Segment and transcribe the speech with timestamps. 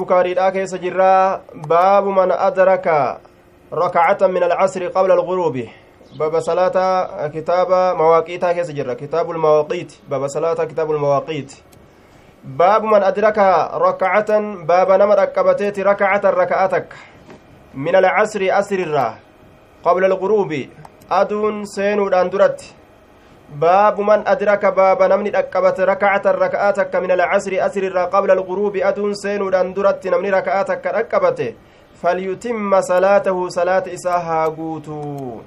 [0.00, 1.40] bukaariidhaa keessa jirraa
[1.70, 3.20] baabu man adraka
[3.70, 5.70] rakacatan min alcasri qabla alguruubi
[6.18, 11.62] baba salaata kitaaba mawaaqiitaa keessa jirra kitaabu lmawaaqiit baba salaata kitaabu lmawaaqiit
[12.44, 13.46] baabu man adraka
[13.84, 16.96] rakacatan baaba nama dhaqqabateeti rakacatan raka'a takka
[17.74, 19.14] min alcasri asrirraa
[19.84, 20.70] qabla alguruubi
[21.10, 22.74] aduun seenuudhaan duratti
[23.60, 29.42] باب من أدرك باب نمني أكبت ركعة ركعاتك من العصر أسر قبل الغروب أدون سين
[29.42, 31.54] ودندرت نمني ركعاتك أكبت.
[32.02, 35.40] فليتم صلاته صلاة إساها قوتو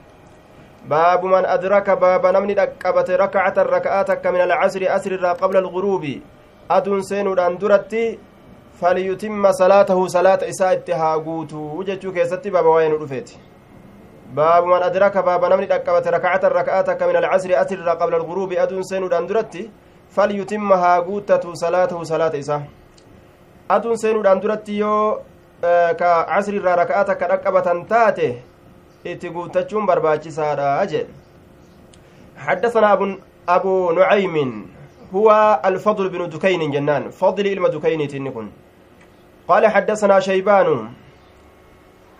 [0.89, 6.05] باب من أدرك باب نمني أكبت ركعة ركعاتك من العصر أسر قبل الغروب
[6.71, 7.93] أدون سين ودندرت
[8.81, 13.37] فليتم صلاته صلاة إساء اتها قوتو وجدتو كيستي باب وين رفيتي
[14.33, 19.09] باب من أدرك باب نمني دكبت ركعة ركعتك من العصر أتر قبل الغروب أدون سين
[19.09, 19.71] دندرتي
[20.09, 22.63] فليتمها قوتة صلاته صلاة إسا.
[23.71, 25.19] أدون سين دندرتي يو
[25.99, 28.35] كعصر ركعتك ركبة تاته
[29.05, 31.13] itti guutachuun barbaachisaadha jedhe
[32.37, 33.15] حدثنا أبو,
[33.49, 34.65] أبو نعيم
[35.15, 38.47] هو الفضل بن دكين جنان فضل إلما دكين تنكن.
[39.47, 40.89] قال حدثنا شيبان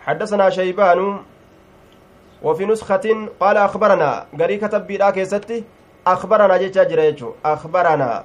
[0.00, 1.18] حدثنا شيبان
[2.42, 4.26] وفي نسخة قال أخبرنا.
[4.40, 5.64] قري كتب بيدا كيستي؟
[6.06, 7.32] أخبرنا جيتشا جريتشو.
[7.44, 8.24] أخبرنا.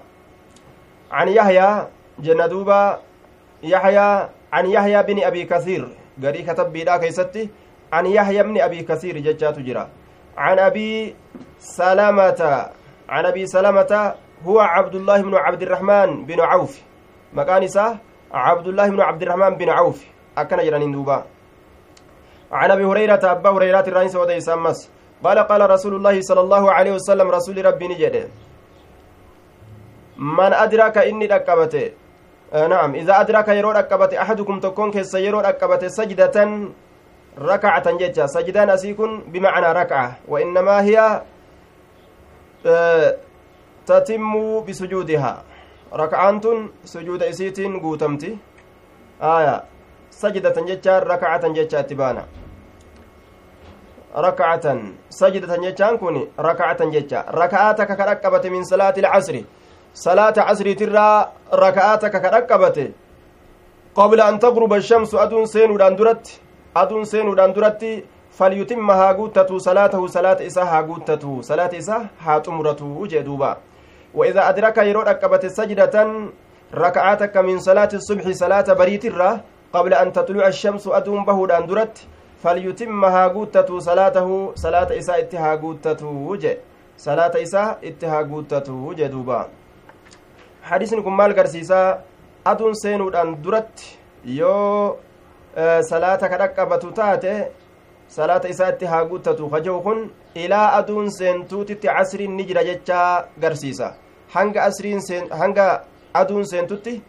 [1.11, 1.87] عن يحيى
[2.19, 2.99] جندوبا
[3.63, 5.89] يحيى عن يحيى بن أبي كثير.
[6.23, 7.49] قري كتب بيدا كيستي؟
[7.93, 9.87] عن يحيى بن أبي كثير جيتشا تجرى
[10.37, 11.15] عن أبي
[11.59, 12.69] سلامة.
[13.09, 14.13] عن أبي سلامة
[14.45, 16.81] هو عبد الله بن عبد الرحمن بن عوف.
[17.33, 17.67] مكان
[18.33, 20.05] عبد الله بن عبد الرحمن بن عوف.
[20.37, 21.23] أكن جرانين دوبا.
[22.53, 24.79] عن أبي هريرة أبا هريرة الرئيس وديس أمس.
[25.23, 28.27] قال قال رسول الله صلى الله عليه وسلم رسول ربي نجده
[30.37, 31.91] من ادرك إني دقبته
[32.53, 32.95] آه نعم.
[32.95, 36.37] إذا ادرك يرو دقبته أحدكم تكون كيس يرو دقبته سجدة
[37.39, 41.21] ركعة ججا سجدان أسيكن بمعنى ركعة وإنما هي
[42.65, 43.15] آه
[43.85, 45.43] تتم بسجودها.
[45.93, 48.37] ركعان سجود اسيتين قوتمتي.
[49.21, 49.63] آية.
[50.11, 52.25] سجدة ججا ركعة ججا تبانا
[54.15, 59.45] rakacatan sajdatan jechaan kun rakacatan jecha raka'aataka ka dhaqqabate min salaati ilcasri
[59.93, 62.93] salaata casriitirraa raka'aataka ka dhaqqabate
[63.95, 66.39] qabla an tagruba ashamsu aduun seenuudhaan duratti
[66.75, 67.91] aduun seenuudhaan duratti
[68.37, 73.57] falyutimma haa guuttatu salaatahu salaata isaa haa guuttatu salaata isaa haa xumuratu jee duuba
[74.13, 75.95] وإذا أدرك يرود أكبت سجدة
[76.73, 79.05] ركعاتك من صلاة الصبح صلاة بريت
[79.73, 81.97] قبل أن تطلع الشمس أدوم بهودان درت
[82.43, 86.53] falyutimma haa guuttatu salaatahu salaata isaa itti haa guuttatu je
[87.03, 89.37] salaata isaa itti haa guuttatu je duuba
[90.69, 91.87] hadisni kun maal garsiisaa
[92.51, 93.97] aduun seenuudhaan duratti
[94.39, 94.97] yoo
[95.89, 97.31] salaata ka dhaqqabatu taate
[98.17, 100.01] salaata isaa itti haa guuttatu kajehu kun
[100.45, 103.93] ilaa aduun seentuutitti casriin ni jira jechaa garsiisa
[104.35, 104.99] hanga asriin
[105.43, 105.69] hanga
[106.21, 107.01] aduun seentutti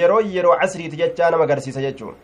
[0.00, 2.14] yeroo yeroo casriiti jechaa nama garsiisa jechuun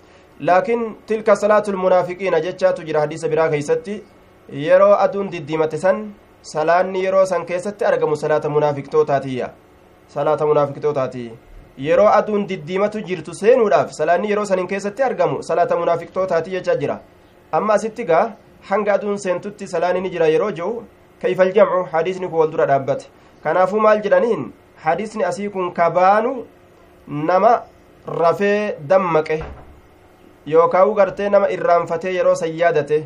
[0.41, 4.03] laakiin tilka salaatu lmunaafiqiina jechaatu jira hadiisa biraa keeysatti
[4.65, 6.13] yeroo aduun diddiimate san
[6.43, 9.49] salaanni yeroo san keessatti argamu salaata munaafiqtootaatiyya
[10.09, 11.31] salaata munaafiqtootaati.
[11.79, 17.01] Yeroo aduun diddiimatu jirtu seenuudhaaf salaanni yeroo sanin keessatti argamu salaata munaafiqtootaati jechaa jira.
[17.53, 18.33] Amma asitti gaa
[18.71, 20.85] hanga aduun seentutti salaanni ni jira yeroo jiru
[21.23, 23.07] kayfal jamcu hadiisni kun wal dura dhaabbate.
[23.43, 24.53] Kanaafuu maal jedhaniin?
[24.85, 26.47] Hadiisni asii kun kabaanu
[27.09, 27.63] nama
[28.07, 29.43] rafee dammaqe
[30.51, 32.99] yookaan gartee nama irraanfatee yeroo san yaadate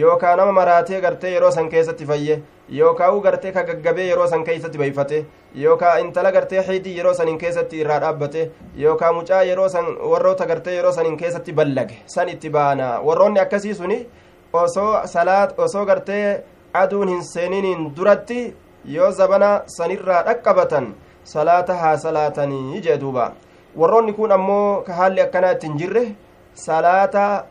[0.00, 2.42] yookaan nama maraatee gartee yeroo san keessatti fayye
[2.78, 5.26] yookaan gartee ka gaggabee yeroo san keessatti bayfate
[5.62, 8.50] yookaan intala gartee xiidii yeroo sanin keessatti irraa dhaabbate
[8.82, 13.74] yookaan mucaa yeroo san warroota gartee yeroo sanin keessatti ballage san itti baana warroonni akkasii
[13.74, 13.98] suni
[14.52, 16.24] osoo salaat osoo gartee
[16.84, 18.40] aduun hin seeniniin duratti
[18.94, 20.90] yoo zabana sanirraa dhaqqabatan
[21.34, 23.30] salaata haa salaatanii jee duuba
[23.82, 26.04] warroonni kun ammoo ka haalli akkanaa ittiin jirre
[26.54, 27.44] salaata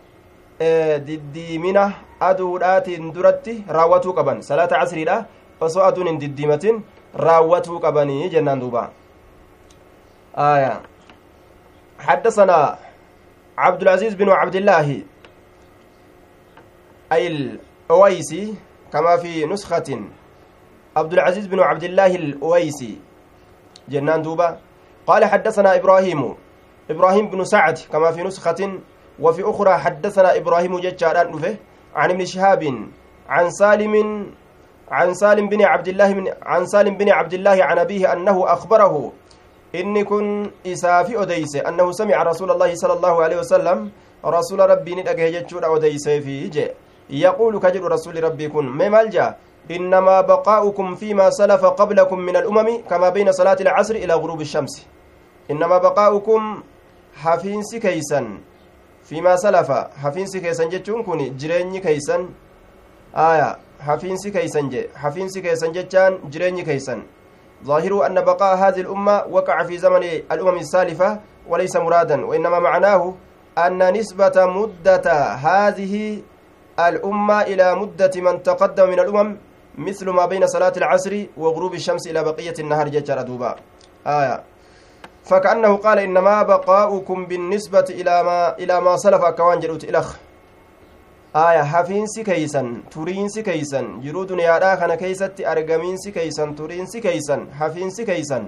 [1.06, 5.26] diddiimina aduudhaatiin duratti raawwatuu qaban salaata casriidha
[5.62, 8.90] osoo aduun hin diddiimatin raawwatuu qabanii jennaan duuba
[10.38, 10.82] آية
[12.00, 12.78] حدثنا
[13.58, 15.02] عبد العزيز بن عبد الله
[17.12, 18.54] أي الأويسي
[18.94, 20.02] كما في نسخة
[20.98, 22.98] عبد العزيز بن عبد الله الأويسي
[23.90, 24.22] جنان
[26.90, 28.80] إبراهيم بن سعد كما في نسخة
[29.20, 31.56] وفي أخرى حدثنا إبراهيم ججاران نفه
[31.96, 32.64] عن ابن شهاب
[33.30, 34.26] عن سالم
[34.92, 39.12] عن سالم بن عبد الله من عن سالم بن عبد الله عن أبيه أنه أخبره
[39.74, 40.54] annahu
[41.94, 43.92] samica rasuula allaahi sala allaahu aleyhi wasalam
[44.24, 46.72] rasuula rabbii ni dhagahe jechuudha odeyseefi je
[47.10, 49.36] yaquulu ka jedhu rasuli rabbii kun mee maal jea
[49.70, 54.88] إنما بقاؤكم فيما سلف قبلكم من الأمم كما بين صلاة العصر إلى غروب الشمس.
[55.52, 56.64] إنما بقاؤكم
[57.24, 58.22] حفينس كيسا
[59.04, 59.70] فيما سلف
[60.04, 62.18] حفينس كيسا جتشون كوني جريني كيسا
[63.16, 63.50] آية
[63.80, 66.96] حفينس كيسا جي حفينس كيسا جتشان جريني كيسا
[67.66, 73.14] ظاهر أن بقاء هذه الأمة وقع في زمن الأمم السالفة وليس مرادا وإنما معناه
[73.58, 76.22] أن نسبة مدة هذه
[76.80, 79.38] الأمة إلى مدة من تقدم من الأمم
[79.78, 83.56] مثل ما بين صلاة العصر وغروب الشمس إلى بقية النهار ججر دوبا
[84.08, 84.44] آية
[85.30, 90.08] فكأنه قال إنما بقاؤكم بالنسبة إلى ما إلى ما سلف كوان جلوت إلخ.
[91.36, 98.44] آية حفينسي كيسن تورينسي كيسن جرو دنيا كان كيست أرقمينسي كيسن تورينسي كيسن حفينسي كيسن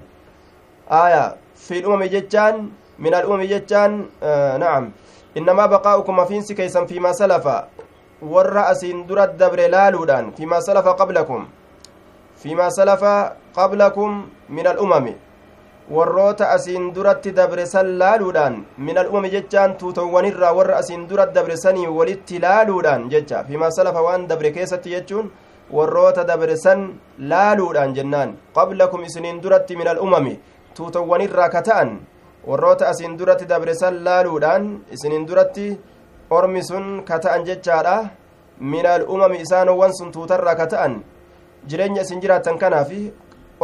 [0.89, 2.55] آية في الأمم ججان
[2.99, 4.91] من الأمم ججان آه نعم.
[5.37, 7.47] إنما بقاؤكم حفينسي كيسن فيما سلف.
[8.21, 11.47] asiin dura dabre laaluudhaan fimaa salafa qablakum
[12.37, 15.15] fimaa salafa qablakum min al'umami
[15.89, 21.87] warroota asiin duratti dabre san laaluudhaan min al'umami jechaan tuutawwanirraa warra asiin dura dabre sanii
[21.87, 25.31] walitti laaluudhaan jecha fimaa salafa waan dabre keessatti jechuun
[25.77, 26.79] warroota dabre san
[27.31, 30.39] laaluudhaan jennaan qablakum isiniin duratti min al'umami
[30.77, 31.91] tuutawwanirraa ka ta'an
[32.49, 34.63] warroota asiin duratti dabre san laaluudhaan
[34.95, 35.67] isiniin duratti
[36.29, 37.97] ormi sun ka ta'an jechaadha
[38.73, 40.93] minaal umami isaanowwan sun tuutarraa ka ta'an
[41.67, 43.11] jireenya isin jiraattan kanaafi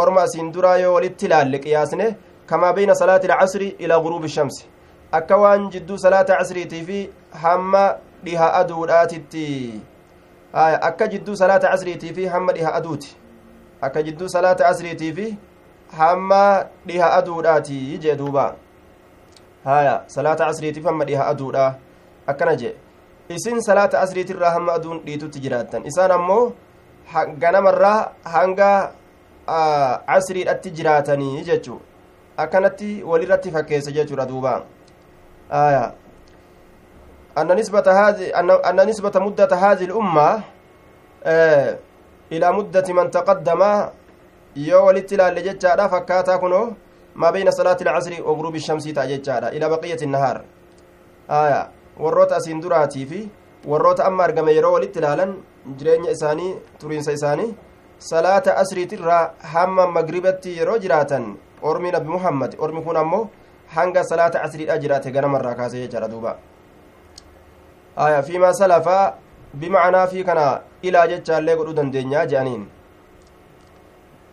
[0.04, 2.08] orma asiin duraa yoo walitti ilaalle qiyaasne
[2.50, 4.66] kamaa beyna salaati ilcasri ilaa guruubi shamsi
[5.12, 7.00] akka waan jidduu salaata casriitii fi
[7.44, 7.84] hamma
[8.26, 9.46] dhiha aduudhaatitti
[10.90, 13.16] akka jidduu salaata casriitii fi hamma dhiha aduuti
[13.82, 15.28] akka jidduu salaata casriitii fi
[15.98, 16.42] hamma
[16.88, 18.46] dhiha aduudhaati jee duuba
[19.64, 21.66] haya salaata casriitiif hamma dhiha aduudha
[22.28, 22.74] akkana jee
[23.36, 26.54] isin salaata asriitirraa hamma aduun dhiitutti jiraattan isaan ammoo
[27.40, 28.92] ganamarraa hanga
[29.48, 31.80] casriidhatti jiraatanii jechuu
[32.38, 34.64] akkanatti walirratti fakkeessa jechuudha duuba
[35.50, 35.94] aya
[37.38, 38.34] أن نسبة هذه
[38.70, 40.30] أن نسبة مدة هذه الأمة
[42.34, 43.62] إلى مدة من تقدم
[44.58, 46.74] yoo walitti ilaalle jechaadha fakkaataa kunoo
[47.16, 50.42] maa beyna salaati ilcasri wagruubi shamsii ta'a jechaadha ila baqiyati nahaar
[51.30, 51.60] aya
[52.00, 53.20] warroota asiin duraatii fi
[53.72, 55.36] warroota amma argame yeroo walitti ilaalan
[55.78, 57.54] jireenya isaanii turiinsa isaanii
[58.00, 63.30] salaata asriitirraa hamma magribatti yeroo jiraatan ormi nabi muhammad ormi kun ammoo
[63.76, 66.38] hanga salaata asriidha jiraate ganamarraa kaase jechaadha duuba
[67.96, 69.14] aya fiimaa salafaa
[69.54, 72.68] bimacnaa fi kana ilaa jechaallee godhuu dandeenya je'aniin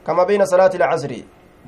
[0.06, 1.24] kama beyna salaati ilcasri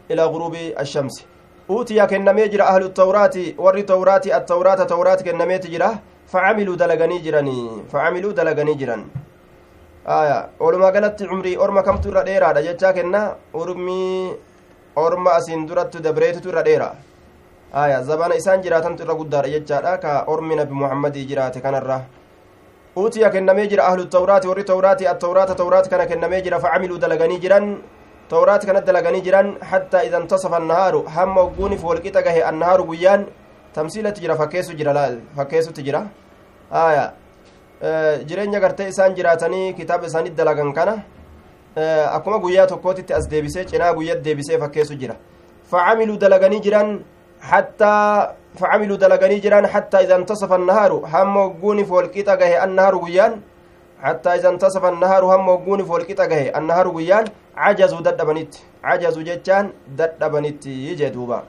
[0.08, 1.24] ilaa guruubi ashamsi
[1.70, 5.88] uutiya kennamee jira ahlu tawraati warri tawraati attawraata tawraat kennameeti jira
[6.26, 9.04] facamiluu dalaganii jiranii facamiluu dalaganii jiran
[10.06, 14.34] aya walumaa galatti cumrii orma kamtu irra dheeraadha jechaa kenna urmii
[14.96, 16.88] orma asiin durattu dabreetitu irra dheera
[17.72, 21.98] aya zabana isaan jiraatantu irra guddaadha jechaadha ka ormi nabi muhammadii jiraate kanarra
[22.96, 27.66] uutiya kennamee jira ahlu tawraati warri tawraati attawraata tawraat kana kennamee jira facamiluu dalaganii jiran
[28.30, 33.26] tawraat kana dalaganii jiran hattaa ida intasafa annahaaru hamma ogguunif wolqixa gahe annahaaru guyyaan
[33.74, 36.06] tamsiilatti jira fakkeessu jira laal fakkeessutti jira
[36.70, 37.04] aya
[38.28, 41.02] jireenya gartee isaan jiraatanii kitaaba isaanii dalagan kana
[42.12, 45.16] akkuma guyyaa tokkootitti as deebisee cinaa guyyat deebisee fakkeessu jira
[45.70, 47.00] facamiluu dalaganii jiran
[47.40, 53.42] hattaa facamiluu dalaganii jiran hattaa ida intasafa annahaaru hamma ogguunif wolqixa gahe annahaaru guyyaan
[54.02, 57.24] حتى إذا انتصف النهار هم وقوني فولكتا جهي النهار ويان
[57.56, 58.54] عجزوا ددبنت
[58.84, 61.42] عجزوا جتان ددبنت يجي دوبا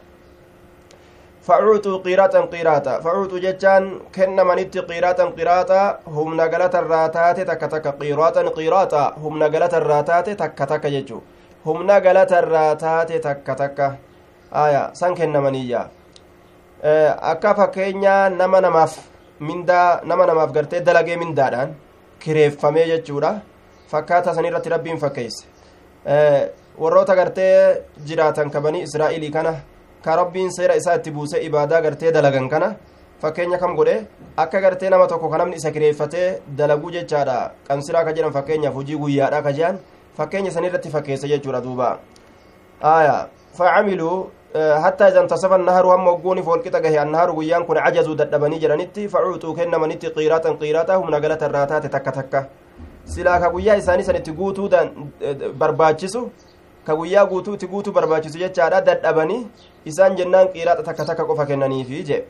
[1.47, 3.83] فعوتوا قيراتا قيراتا فعوتوا جتان
[4.15, 5.81] كن منت قيراتا قيراتا
[6.15, 11.19] هم نقلت الراتات تك تك قيراتا قيراتا هم نقلت الراتات تك تك ججو
[11.67, 13.79] هم نقلت الراتات تك تك
[14.63, 15.83] آية سان كن منيا
[17.31, 18.97] akka fakkeenyaa nama namaaf
[19.39, 21.71] mindaa nama namaaf gartee dalagee mindaadhaan
[22.19, 23.31] kireeffamee jechuudha
[23.91, 25.47] fakkaata san irratti rabbiin fakkeesse
[26.79, 29.53] warroota gartee jiraatan kabanii israa'ilii kana
[30.03, 32.75] ka rabbiin seera isaa itti buuse ibaadaa gartee dalagan kana
[33.21, 33.95] fakkeenya kam godhe
[34.37, 36.27] akka gartee nama tokko ka namni isa kireeffatee
[36.57, 39.79] dalaguu jechaadha qamsiraa ka jedhan fakkeenyaaf hojii guyyaadha ka jedhan
[40.17, 41.89] fakkeenya san irratti fakkeesse jechuudha duuba
[42.81, 43.27] aya
[43.57, 44.29] facamiluu
[44.83, 49.53] hattaa idan tasafa naharu hamma ogguuniif walqixa gahe annahaaru guyyaan kun cajazuu dadhabanii jedhanitti facuuxuu
[49.59, 52.45] kennamanitti qiiraatan qiiraata humna galata irraa taate takka takka
[53.15, 54.69] silaa ka guyyaa isaanii sanitti guutuu
[55.57, 56.21] barbaachisu
[56.85, 59.41] ka guyyaa guutuu itti guutuu barbaachisu jechaadha dadhabanii
[59.91, 62.21] isaan jennaan qiraaxa takka takka qofa kennaniifi jee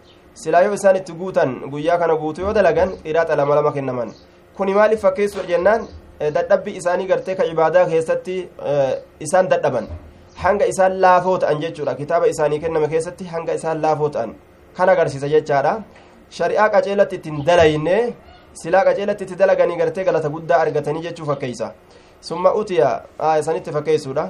[0.41, 4.11] silaa yoo isaan itti guutan guyyaa kana guutu yoo dalagan qiraaxa lama lama kennaman
[4.57, 5.87] kuni maaliif fakkeessuudha jennaan
[6.35, 8.35] dadhabbi isaanii gartee ka ibaadaa keessatti
[9.25, 9.87] isaan dadhaban
[10.43, 14.35] hanga isaan laafoo ta'an jechuudha kitaaba isaanii kenname keessatti hanga isaan laafoo ta'an
[14.77, 15.73] kan agarsiisa jechaadha
[16.37, 17.97] shari'aa qaceelatti ittiin dalayne
[18.61, 21.71] silaa qaceelatti itti dalaganii gartee galata guddaa argatanii jechuu fakkeeysa
[22.29, 22.89] summa utiya
[23.39, 24.25] isanitti fakkeessuudha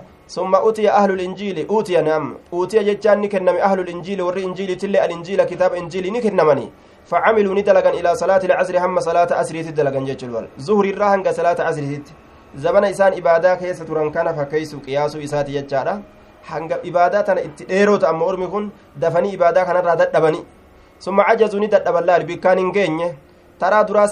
[0.64, 5.78] utiya ahlul injiili utiya nam utiya jechaan ni kenname ahlul injiili warri injiiliitillee alinjiila kitaaba
[5.78, 6.72] injiilii ni kennamanii
[7.08, 11.84] فعملوا ندلغن إلى صلاة العصر هم صلاة عصر تدلغن جيتشل زهر الراهن صلاة عصر
[12.56, 16.02] زمن إسان إبادة كيس تران كان فكيس قياس إساتي جتشارا
[16.48, 20.46] hanga ibaadaa tana itti dheeroo ta'an ormi kun dafanii ibaadaa kanarraa dadhabanii
[21.00, 23.16] summa cajazuu ni dadhaban laal bikkaan hin geenye
[23.60, 24.08] taraa duraa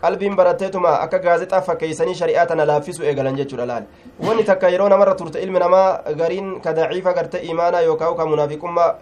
[0.00, 3.84] qalbiin baratteetuma akka gaazexaa fakkeeysanii shari'aa tana laaffisu eegalan jechuudha laal
[4.26, 8.94] wanni takka yeroo namarra turte ilmi namaa gariin ka daciifa gartee imaanaa yookaan ka munaafiqummaa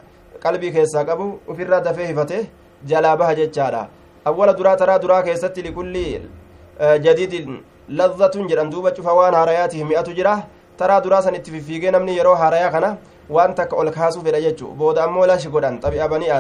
[0.45, 2.39] qalbii keessaa qabu ofirraa dafee hifate
[2.93, 3.83] jalaa baha jechaadha
[4.25, 6.05] awwala duraa taraa duraa keessatti likulli
[7.09, 10.39] jadiidin lazzatun jedhan duuba cufa waan haarayaatiif mi'atu jira
[10.79, 12.97] taraa duraa san itti fiffiigee namni yeroo haarayaa kana
[13.31, 16.33] waan takka ol kaasuu fedha jechuu booda ammoo lashi godhan xabi'a banii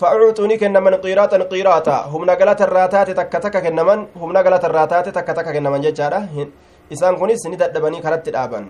[0.00, 5.48] فأعطوني كنمن قيراطا قيراطا هم نقلت الراتات تك تك كنمن هم نقلت الراتات تك تك
[5.56, 6.20] كنمن ججارة
[6.92, 8.66] إسان كونيس نددبني كرت الآبان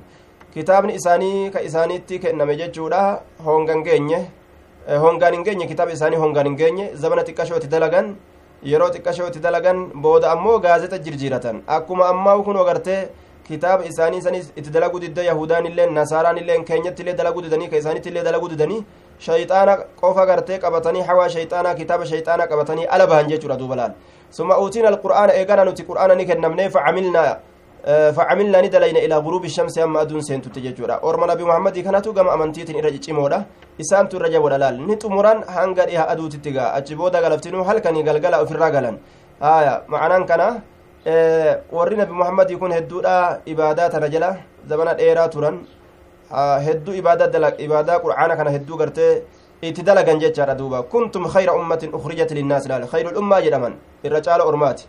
[0.54, 4.18] kitaabni isaanii ka isaaniitti kenname jechuudha hongan geenye
[5.04, 8.16] hongaan hin geenye kitaaba isaanii hongaan hin geenye zabana xiqqashooti dalagan
[8.70, 12.98] yeroo xiqqashooti dalagan booda ammoo gaazexa jirjiiratan akkuma ammaa kun agartee
[13.48, 17.76] kitaaba isaanii sanis itti dalaguu didda yahudaan illee nasaaraan illee keenyatti illee dalaguu didanii ka
[17.82, 18.82] isaanitti illee dalaguu didanii
[19.26, 23.92] shayxaana qofa gartee qabatanii hawaa shayxaanaa kitaaba shayxaanaa qabatanii ala bahan jechuudha duuba laal
[24.38, 27.30] summa uutiin alqur'aana eegana nuti qur'aana ni kennamnee facamilnaa
[28.16, 32.76] فعملنا ندلين إلى غروب الشمس أما أدون سين تتججورا أورما نبي محمد كانت كما أمنتيتين
[32.76, 33.38] إرى جيمودا
[33.80, 38.52] إسان ترجع ودلال نتمران هنغر إها أدو تتجا أجبودا غلفتنو هل كان يغلغلا أو في
[38.52, 38.96] الرجلان
[39.40, 40.42] آية معنا كان
[41.72, 44.36] warri nabi muhammad kun hedduudha ibaadaa tana jala
[44.68, 45.64] zamana dheeraa turan
[46.66, 49.22] hedduu ibaadaa qur'aana kana hedduu gartee
[49.62, 50.82] itti dalagan jechaadha duuba.
[50.82, 53.74] Kuntum khayra ummatin ukhrijat linnaas laal khayrul ummaa jedhaman.
[54.04, 54.86] Irra caala ormaati.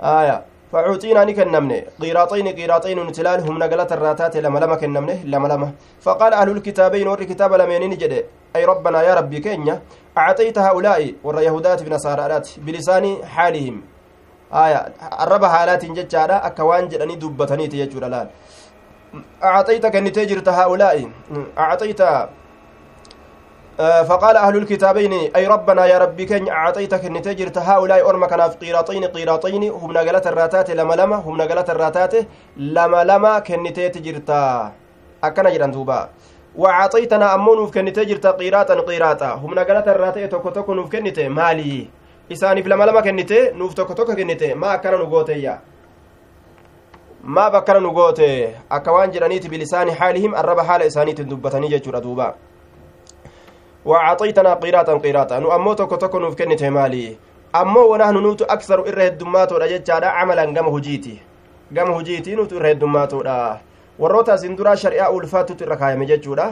[0.00, 5.68] Aya فعوتينا نكنمنه قيراطين قيراطين نتلال هم نقلت الراتات لما لما كنمنه لما لما
[6.00, 8.14] فقال أهل الكتابين ور كتاب لمن جد
[8.56, 9.82] أي ربنا يا ربي كينيا
[10.18, 13.76] أعطيت هؤلاء ور يهودات بنصارات بلسان حالهم
[14.64, 14.80] آية
[15.22, 18.28] الرب حالات ججارة أكوان جدني دبتني تيجور لال
[19.44, 21.10] أعطيت كنتي جرت هؤلاء.
[21.58, 22.02] أعطيت
[23.80, 28.56] فقال أهل الكتابين أي ربنا يا ربي كن أعطيتك أن تجرت هؤلاء أرمى كان في
[28.56, 32.14] قيراطين قيراطين هم نقلت الراتات لما لما هم نقلت الراتات
[32.56, 34.30] لما لما كن تجرت
[35.24, 36.08] أكنا جران دوبا
[36.56, 40.72] وأعطيتنا أمون كن تجرت قيراطا قيراطا هم نقلت الراتات توكو توكو
[41.28, 41.88] مالي.
[42.32, 45.56] إساني لما لما كنت نوف توكو كنت ما أكنا نقوتي
[47.24, 52.34] ما بكنا نقوتي أكوان جرانيت بلسان حالهم الرب حال إسانيت دبتني جرا دوبا
[53.84, 57.16] وأعطيتنا قيراطا قيراطا نو أمو توكو توكو نوف كنت مالي
[57.54, 61.16] أمو ونحن نوتو أكثر إره الدماتو رججادا عملا قم هجيتي
[61.76, 63.22] قم هجيتي نوتو إره الدماتو
[64.00, 66.44] warroota asin duraa shari'aa ulfaattutu irra kaayame jechuudha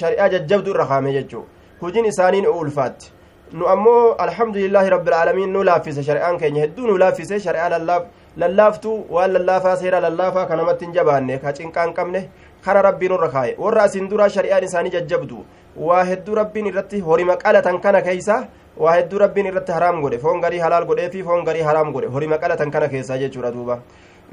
[0.00, 1.42] shari'aa jajjabdu irra kaayame jechuu
[1.80, 3.10] hojiin isaaniin ulfaatti
[3.52, 7.98] nu ammoo alhamdulillaahi rabbilaalamiin nu laaffise shari'aan keenya hedduu nu laaffise shari'aa
[8.36, 12.28] lallaaftuu waan lallaafaa seera lallaafaa ka namatti hin jabaanne ka cinqaan qabne
[12.64, 15.44] kara rabbiin irra kaaye warra asin duraa shari'aan isaanii jajjabdu
[15.88, 18.38] waa hedduu rabbiin irratti horima qalatan kana keeysa
[18.84, 22.10] waa hedduu rabbiin irratti haraam godhe foon garii halaal godhee fi foon garii haraam godhe
[22.16, 23.78] horima qalatan kana keessa jechuudha duuba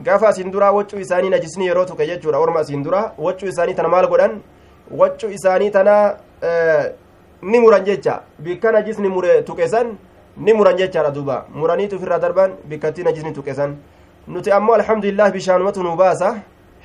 [0.10, 3.89] gaafa asiin duraa waccuu isaanii najisni yeroo tuqe jechuudha orma asiin duraa waccuu isaanii tana
[3.96, 4.39] maal godhan
[5.03, 5.98] waccuu isaanii tana
[7.41, 9.96] ni muran jecha bikka najisni mure tuqesan
[10.38, 13.75] ni muran jechaadha duuba muraniitu ofirraa darban bikkatti najisni tuqesan
[14.28, 16.36] nuti ammoo alhamdulillah bishaanumatu nu baasa.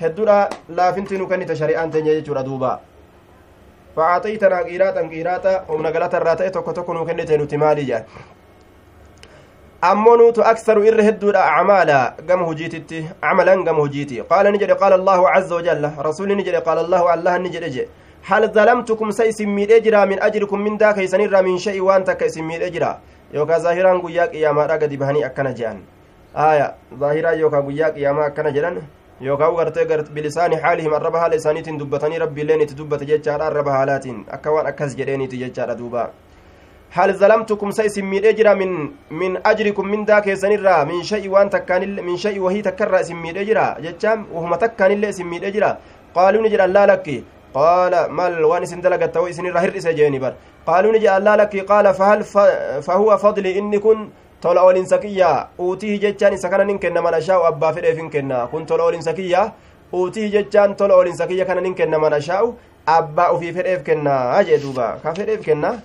[0.00, 2.81] Hedduudha laafinti nu kennite shari'aan teenya jechuudha duuba.
[3.97, 8.05] فأعطيتنا قيراطا قيراطا ومن قالت الراتئ توكو توكو نو كنتي نوتي مالي جان
[9.85, 15.21] أمو نوتو أكثر إر هدودا أعمالا قم هجيتي عملا قم هجيتي قال نجري قال الله
[15.31, 17.85] عز وجل رسول نجري قال الله الله نجري جي
[18.28, 22.93] هل ظلمتكم سيسمي أجرا من أجركم من ذاك يسنر من شيء وانت كيسمي أجرا
[23.35, 25.95] يوكا ظاهرا قياك يا ما رقد بهني أكنا جان آية
[27.00, 28.83] ظاهرا يوكا قياك يا ما أكنا جان
[29.21, 34.52] yookaan gartee bilisaani haalihim arraba haala isaaniitiin dubbatanii rabbiilleen itti dubbate jechaadha arraba haalaatiin akka
[34.52, 36.02] waan akkas jedheeniiti jechaadha duuba
[36.97, 42.05] hal zalamtukum sa isin miidhee jira min min ajrikum mindaa keessanirraa min sha'i waan takkaanillee
[42.09, 45.71] min sha'i wahii takkarraa isin miidhee jira jechaan wahuma takkaanillee isin miidhee jira
[46.19, 47.16] qaaluu ni jedhan laa lakki
[47.57, 50.33] qaala mal waan isin dalagatta wo isinirra hir'ise jeeni bar
[50.69, 52.25] qaaluu ni jedhan laa lakki qaala fahal
[52.88, 53.81] fahuwa fadli inni
[54.40, 58.47] tola olinsa kiyya uutihi jechaan isa kana nin kenna man ashaa'u abbaa fedheef hin kenna
[58.52, 59.52] kun tola olinsa kiyya
[59.93, 62.55] uutihi jechaan tola olinsa kiyya kana nin kenna man ashaa'u
[62.87, 65.81] abbaa ufii fedheef kenna jee duuba ka fedheef kenna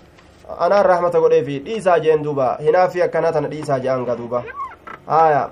[0.60, 4.44] anaan rahmata godheefi dhiisaa jeen duuba hinaafi akkanaa tana dhiisaa je'anga duuba
[5.08, 5.50] aya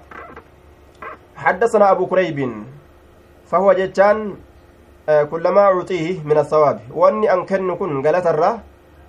[1.40, 2.36] حدثنا أبو كريب
[3.48, 4.18] فهو جتان
[5.32, 8.52] كلما أعطيه من الثواب وأني أنكن كن قالت الرا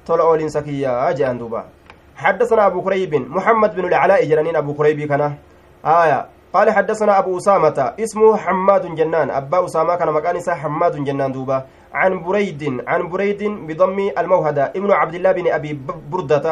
[0.07, 1.80] طلع أولين سكيا أجي أندوبا
[2.21, 5.41] حدثنا أبو كريب محمد بن العلاء جرانين أبو كريب كان.
[5.85, 6.21] آية.
[6.53, 9.31] قال حدثنا أبو أسامة اسمه حماد جنان.
[9.31, 11.65] أبا أسامة كان مكان حماد جنان دوبا.
[11.95, 14.65] عن بريد عن بريد بضم الموهدة.
[14.77, 15.81] ابن عبد الله بن أبي
[16.13, 16.47] بردة.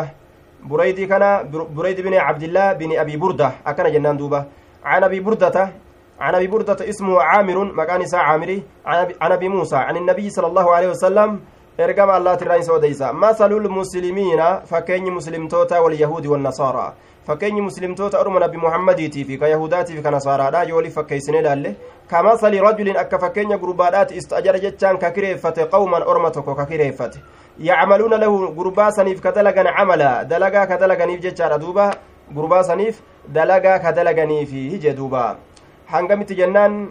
[0.64, 1.24] بريد كان
[1.76, 3.48] بريد بن عبد الله بن أبي بردة.
[3.66, 4.40] أكن جنان دوبا.
[4.84, 5.56] عن أبي بردة
[6.20, 8.62] عن أبي بردة اسمه عامر مكان عامري
[9.22, 11.40] عن أبي موسى عن النبي صلى الله عليه وسلم
[11.78, 16.92] ergama allaati isa odeysa masalul muslimiina fakkeenyi muslimtoota walyahuudi wannasaaraa
[17.26, 21.76] fakkeenyi muslimtoota orma nabi muhammadiitiifi ka yahudaatiif ka nasaaraadha yoo waliif fakkeeysine ilaalle
[22.10, 27.22] kamasali rajulin akka fakkeenya gurbaadhaati istajara jechaan ka kireeffate qawman orma tokko ka kireeffate
[27.58, 31.90] yacmaluuna lahu gurbaa saniif ka dalagan camala dalagaa ka dalaganiif jechaadha duuba
[32.34, 35.36] gurbaa saniif dalagaa ka dalaganiifi hije duuba
[35.86, 36.88] hangamitti jennaan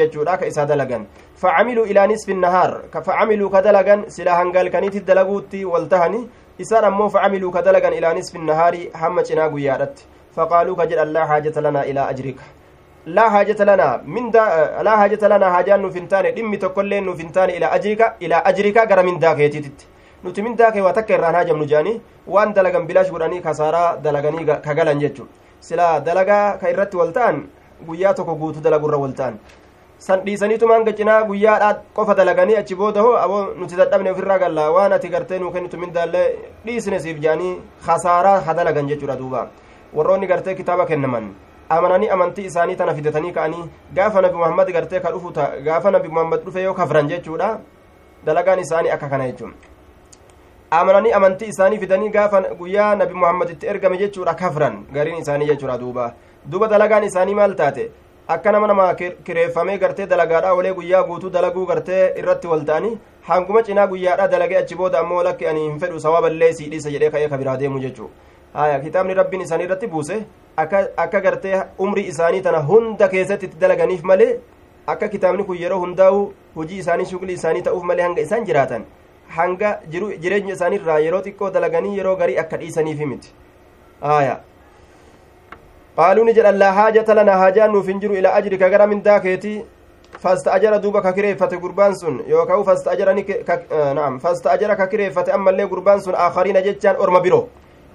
[0.00, 1.06] jechuudha isaa dalagan
[1.42, 6.28] facamiluu ilaa nisfi nahaar facamiluu ka dalagan silaa hanga halkaniitti dalaguutti waltahani
[6.58, 10.06] isaan ammoo facamiluu ka dalagan ilaa nisfi nahaari hamma cinaa guyyaadhatti
[10.36, 12.44] faqaaluu ka jedhan laa haajata lanaa ilaa ajrika
[13.06, 14.44] laa haajata lanaa minda
[14.88, 18.44] laa haajata lanaa haajaan nuuf hin taane dhimmi tokkoillee nuuf hin taane ilaa ajrika ilaa
[18.52, 19.86] ajrika gara mindaa keetiititti
[20.24, 22.00] nuti mindaa kee waa takka irraan haajamnu jaanii
[22.36, 25.28] waan dalagan bilaash godhanii kasaaraa dalaganii ka galan jechu
[25.68, 26.72] silaa dalagaa ka
[27.88, 29.38] guyyaa tokko guutuu dalagurra wal ta'an
[30.06, 34.92] san dhiisaniitumaan gacinaa guyyaadhaa qofa dalaganii achi booda hoo aboo nuti dadhabne ofirraa galla waan
[34.92, 36.26] ati gartee nuu kennitu mindaallee
[36.66, 37.52] dhiisne siif jaanii
[37.86, 39.46] khasaaraa ha dalagan jechuudha duuba
[39.94, 41.30] warroonni gartee kitaaba kennaman
[41.76, 45.32] amananii amantii isaanii tana fidatanii ka'anii gaafa nabi muhammad gartee ka dhufu
[45.64, 47.48] gaafa nabi muhammad dhufe yoo kafran jechuudha
[48.26, 49.54] dalagaan isaanii akka kana jechuun
[50.70, 55.78] amananii amantii isaanii fidanii gaafa guyyaa nabi muhammad itti ergame jechuudha kafran gariin isaanii jechuudha
[55.78, 56.12] duuba
[56.50, 57.84] duba dalagaan isaanii maal taate
[58.34, 62.96] akka nama nama kireeffamee gartee dalagaadha olee guyyaa guutuu dalaguu gartee irratti wal ta'anii
[63.28, 67.28] hanguma cinaa guyyaadha dalagee achi booda ammoo lakki ani hin fedhu sawaaballee sii jedhee ka'ee
[67.32, 68.10] ka biraa deemu jechuu
[68.54, 70.18] haya kitaabni rabbiin isaanii irratti buuse
[70.56, 74.32] akka gartee umrii isaanii tana hunda keessatti itti dalaganiif malee
[74.94, 76.20] akka kitaabni kun yeroo hundaa'u
[76.56, 78.84] hujii isaanii shuglii isaanii ta'uuf malee hanga isaan jiraatan
[79.38, 83.34] hanga jireenya isaanii irraa yeroo xiqqoo dalaganii yeroo garii akka dhiisaniif miti
[84.00, 84.36] haya
[85.96, 89.56] qaaluu ni jedhan laa haajata lanaa haajaan nuuf hin jiru ilaa ajrika gara mindaa keetii
[90.24, 93.14] fasta'ajara duuba ka kireeffate gurbaan sun yookaan fasta'ajara
[94.24, 97.48] fasta'ajara ka kireeffate ammallee gurbaan sun aakariina jechaan orma biroo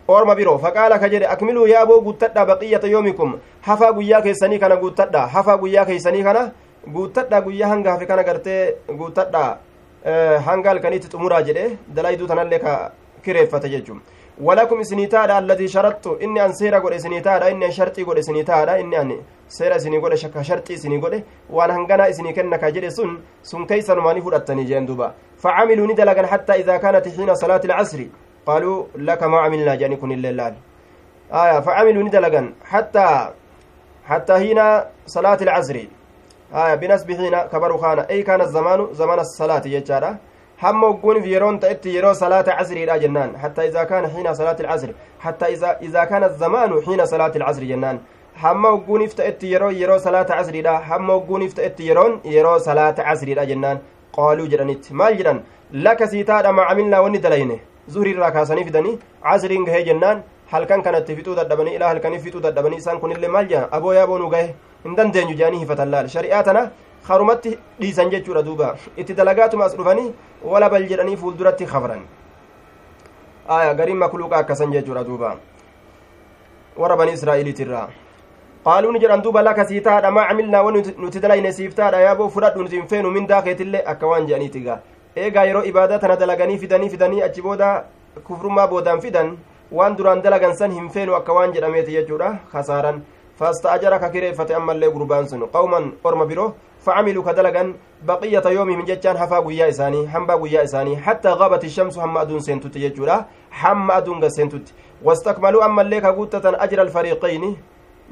[0.08, 3.36] orma biroo faqaala ka jedhe akmiluu yaaboo guuttadha baqiyyata yoomikum
[3.68, 6.42] hafaa guyyaa keessanii kana guuttadha hafaa guyyaa keessanii kana
[6.96, 8.62] guuttadha guyyaa hanga hafe kana gartee
[9.02, 9.44] guuttadha
[10.48, 12.74] hanga halkaniitti xumuraa jedhe dalayduu tanallee ka
[13.24, 14.02] kireeffate jechuun
[14.40, 15.42] godhe isinii taadha
[17.50, 19.12] inni an sharxii godhe isinii taadha inni an
[19.48, 23.68] seera isinii godhe ka sharxii isinii godhe waan hanganaa isinii kenna ka jedhe sun sun
[23.68, 28.12] keeysanumaanii fudhattanii jeen duuba facamiluu ni dalagan hattaa idaa kaanat xiina salaati ilcasri
[28.46, 30.54] qaaluu laka maa camilnaa jedhani kun illee laal
[31.32, 33.32] aya facamiluu ni dalagan hattaa
[34.08, 35.90] hattaa hiina salaati ilcasri
[36.54, 40.18] aya binasbi hiina kabaru kaana ey kaana zamaanu zamana salaati jechaadha
[40.62, 44.94] hamma ogguunif yeroon ta'etti yeroo salaata casriidha jennaan hattaa izaa kaana xiina salaati ilcasri
[45.24, 45.48] hattaa
[45.88, 48.00] izaa kaana zamaanu xiina salaati ilcasri jennaan
[48.44, 53.82] hamma ogguunif ta'etti yeroo yeroo salaata casriidha hamma ogguunif ta'etti yeroon yeroo salaata casriidha jennaan
[54.18, 55.42] qaaluu jedhanitti maal jedhan
[55.88, 57.58] laka siitaadha maa wanni dalayne
[57.96, 62.82] zuhrii irraa kaasanii fidanii casriin gahee jennaan halkan kanatti fixuu dadhabanii ilaa halkanii fixuu dadhabanii
[62.84, 66.64] isaan kunillee maal jedhan aboo yaaboo gahe hin dandeenyu jedhanii hifatan laal shari'aa tana
[67.08, 72.02] karumatti dhiisan jechuudha duuba itti dalagaatuma as dhufanii wala bal jedhanii fuulduratti kafran
[73.58, 75.36] aya gariin makluuqa akkasan jechuudha duuba
[76.78, 77.88] warra bani israa'iiliitirraa
[78.66, 82.30] qaaluu ni jedhan duuba laka sii taadha maa camilnaa wan nuti dalayne siif taadha yaaboo
[82.36, 84.80] fudhadhu nuti hin feenu mindaa keetillee akka waan jedhaniiti gaa
[85.16, 87.72] eegaa yeroo ibaadaa tana dalaganii fidanii fidanii achi booda
[88.28, 89.34] kufrummaa boodaan fidan
[89.80, 93.02] waan duraan dalagan san hin feenu akka waan jedhameeti jechuudha kasaaran
[93.42, 96.54] فاستأجر ككريفة أما اللي قربان سن قوما أرم برو
[96.86, 97.64] فعملوا كدلغا
[98.10, 102.76] بقية يومهم جتان هفا قويا إساني حمبا قويا إساني حتى غابت الشمس هم أدون سنتوت
[102.76, 103.18] يجورا
[103.60, 104.68] حم أدون سنتوت
[105.06, 107.46] واستكملوا أما اللي كقوتة أجر الفريقين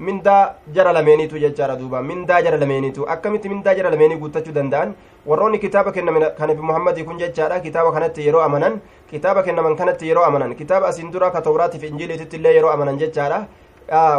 [0.08, 4.94] mindaa jara lameeniitu jechaadha duuba mindaa jara lameeniitu akkamitti mindaa jara lameenii guuttachuu danda'an
[5.30, 8.80] warroonni kitaaba kennaman kan nabi muhammadii kun jechaadha kitaaba kanatti yeroo amanan
[9.12, 13.40] kitaaba kennaman kanatti yeroo amanan kitaaba asiin dura ka tawraatiif injiiliititti illee yeroo amanan jechaadha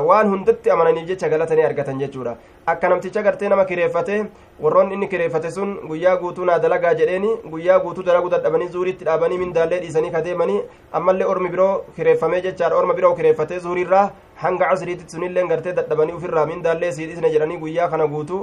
[0.09, 4.27] waan hundatti amananiif jecha galatanii argatan jechuudha akka namticha gartee nama kireeffate
[4.63, 9.39] warroonni inni kireeffate sun guyyaa guutuu naa dalagaa jedheeni guyyaa guutuu dalaguu dadhabanii zuuriitti dhaabanii
[9.43, 10.61] mindaallee dhiisanii kadeemanii
[11.01, 14.11] ammallee ormi biroo kireeffamee jechaadha orma biroo kireeffatee zuuriirraa
[14.43, 18.43] hanga casriitti sunillee gartee dadhabanii ufirraa mindaallee sii dhiisne jedhanii guyyaa kana guutuu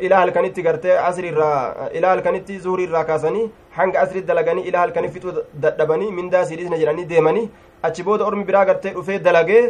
[0.00, 5.32] ilaa halkanitti gartee asriirraa ilaa halkanitti zuhuriirraa kaasanii hanga asriitti dalaganii ilaa halkanii fixuu
[5.64, 7.48] dadhabanii mindaa sii dhiisne jedhanii deemanii
[7.88, 9.62] achi booda ormi biraa gartee dhufee dalagee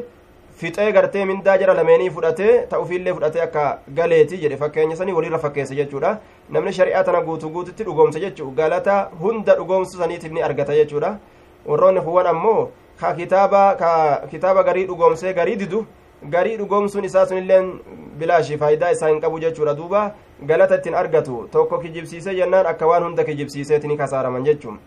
[0.60, 3.64] fixee gartee mindaa jara lameenii fudhatee ta'ufiillee fudhatee akka
[3.94, 6.12] galeeti jedhe fakkeenya sanii walirra fakkeesse jechuudha
[6.56, 11.18] namni shari'aa tana guutuu guututti dhugoomse jechuu galata hunda dhugoomsu saniitiif ni argata jechuudha
[11.66, 13.90] warroonni kuwwan ammoo ka kitaaba ka
[14.30, 15.84] kitaaba garii dhugoomsee garii didu
[16.30, 17.72] garii dhugoomsuun isaa sunilleen
[18.18, 20.02] bilaashi faayidaa isaa hin qabu jechuudha duuba
[20.46, 24.78] galata ittiin argatu tokko kijibsiisee jennaan akka waan hunda kijibsiiseeti ni kasaaraman jechuun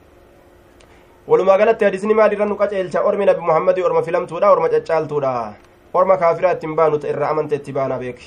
[1.28, 5.32] walumaa galatti hadisni maalirra nu qaceelcha ormi nabi muhammadii orma filamtuudha orma caccaaltuudha
[5.94, 8.20] orma kaafiraa ittiin baanu irraa amante itti baana beek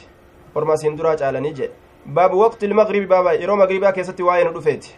[0.54, 1.72] orma siin duraa caalanii jedhe
[2.18, 4.94] baabu waqti ilmagribi baaba yeroo magribaa keessatti waa'ee nu dhufeeti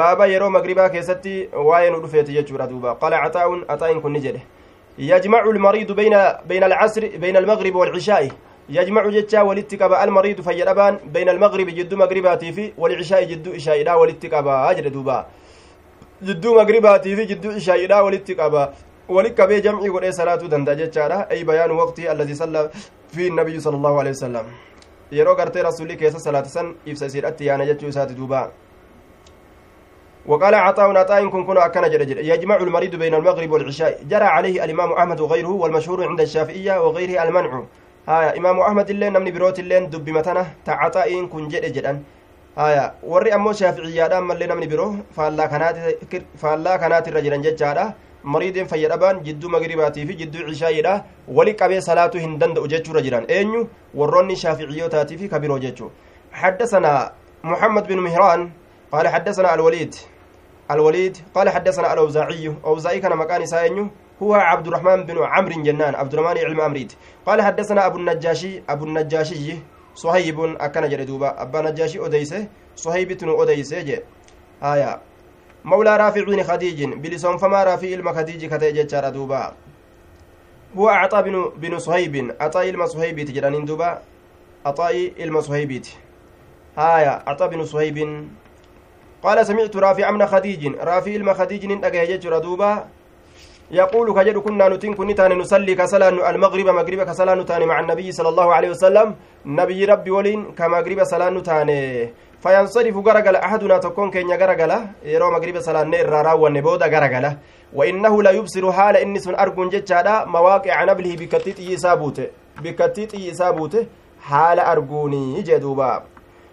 [0.00, 1.36] baaba yeroo magribaa keessatti
[1.68, 4.42] waa'ee nu dhufeeti jechuudha duuba qala caxaa'un axaa'in kunni jedhe
[4.98, 8.30] yajmacu lmariidu bayna alcasri bayna almagribi waalcishaa'i
[8.68, 14.28] yajmacu jechaa walitti qaba almariidu fayyadhabaan bayna almagribi jidduu magribaatii fi walcishaa'i jidduu ishaa'idhaa walitti
[14.36, 15.26] qabaa jedhe duuba
[16.22, 18.72] jidduu magribaatii fi jidduu ishaa'idhaa walitti qaba
[19.08, 22.70] wali qabee jamcii godhee salaatuu danda'a jechaadha ay bayaanu waqtii alladii salla
[23.14, 24.46] fi nabiyyu sala allahu alehi wasalam
[25.10, 28.50] yeroo gartee rasulli keessa salaata san ibsa isiidhatti yaana jechuu isaati duuba
[30.26, 34.92] وقال عطاء عطاء كن كن أكن جد يجمع المريض بين المغرب والعشاء جرى عليه الإمام
[34.92, 37.62] أحمد وغيره والمشهور عند الشافعية وغيره المنع
[38.08, 42.02] ها إمام أحمد اللين نمني بروت اللين دب متنه تعطاء كن جدا
[42.56, 47.84] haya warri ammoo shaaficiyyaadhaan mallee namni biroo faallaa kanaatirra jiran jechaadha
[48.34, 50.94] mariideen fayyadhabaan jidduu magribaatii fi jidduu cishaayiidha
[51.38, 53.60] wali qabee salaatuu hin danda'u jechuurra jiran eenyu
[54.00, 55.90] warroonni shaaficiyyootaati fi kabiroo jechuu
[56.32, 57.12] حدثنا
[57.44, 58.50] محمد بن مهران
[58.92, 59.94] قال حدثنا الوليد
[60.70, 63.88] الوليد قال حدثنا الأوزاعي أوزاعي كان مكان ساينيو
[64.22, 66.92] هو عبد الرحمن بن عمرو جنان عبد الرحمن علم أمريد
[67.26, 69.56] قال حدثنا أبو النجاشي أبو النجاشي
[69.96, 74.02] sohaybun akkana jedhe duuba abbaa najjaashi odeyse sohaybitnu odeyse je
[74.60, 75.00] haya
[75.64, 79.54] mawlaa raafici bni khadiijin bilisoonfamaa raafii ilma khadiiji kata'e jechaadha duuba
[80.74, 84.02] huwa axaa binu binu sohaybin axaa'i ilma sohaybiiti jedhaniin duuba
[84.64, 85.96] axaa'i ilma sohaybiiti
[86.76, 88.30] haya axaa binu sohaybin
[89.22, 92.88] qaala samictu raafica bna khadiijin raafii ilma khadiijinin dhagaye jechuudha duuba
[93.70, 98.28] يقول كجد كنا نتين كن تاني نصلي كسلان المغرب مغرب كسلان تاني مع النبي صلى
[98.28, 99.14] الله عليه وسلم.
[99.46, 104.72] نبي ربي ولين كمغرب سلان تاني فينصرف غرغل أحدنا تكون كين غرغل.
[105.02, 107.36] يرو مغرب سلان نير ونبودا غرغل.
[107.74, 112.18] وإنه لا يبصر حال إني سن أرجون جتشادا مواقع نبله بكتيت يسابوت
[112.62, 113.74] بكتيت يسابوت
[114.20, 116.02] حال أرجوني جدوبا.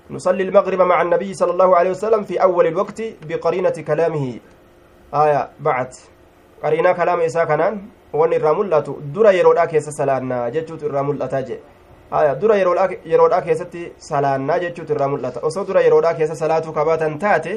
[0.09, 4.25] نصلي المغرب مع النبي صلى الله عليه وسلم في أول الوقت بقرينة كلامه.
[5.13, 5.91] آية بعد.
[6.63, 7.79] Qariinaa kalaama isaa kanaan
[8.19, 11.59] wanni irraa mul'atu dura yeroodhaa keessa salaannaa jechuutu irraa mul'ataa je
[12.11, 17.53] haya dura yeroodhaa keessatti salaannaa jechuutu irraa mul'ata osoo dura yeroodhaa keessa salaatuu kabaatan taate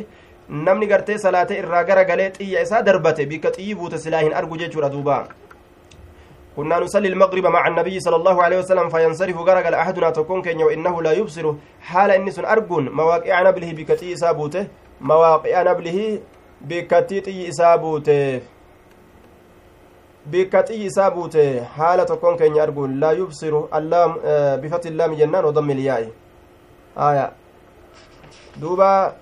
[0.69, 4.63] namni gartee salaate irraa gara galee xiyya isaa darbate bikka xiyyi buute silaa hin argu
[4.65, 5.27] jechuudha duuba
[6.57, 11.03] كنا نصلي المغرب مع النبي صلى الله عليه وسلم فينصرف غرق أحدنا تكون كن وإنه
[11.03, 14.67] لا يبصر حال إنس أرجون مواقع نبله بكتي إسابوته
[15.01, 15.99] مواقع نبله
[16.61, 18.41] بكتي إسابوته
[20.31, 24.19] bikka xiyyi isaa buute haala tokkoon keenya arguun laa yubsiru allaam
[24.63, 25.45] bifati illaami jennaan
[26.99, 27.33] آية
[28.57, 29.13] دوبا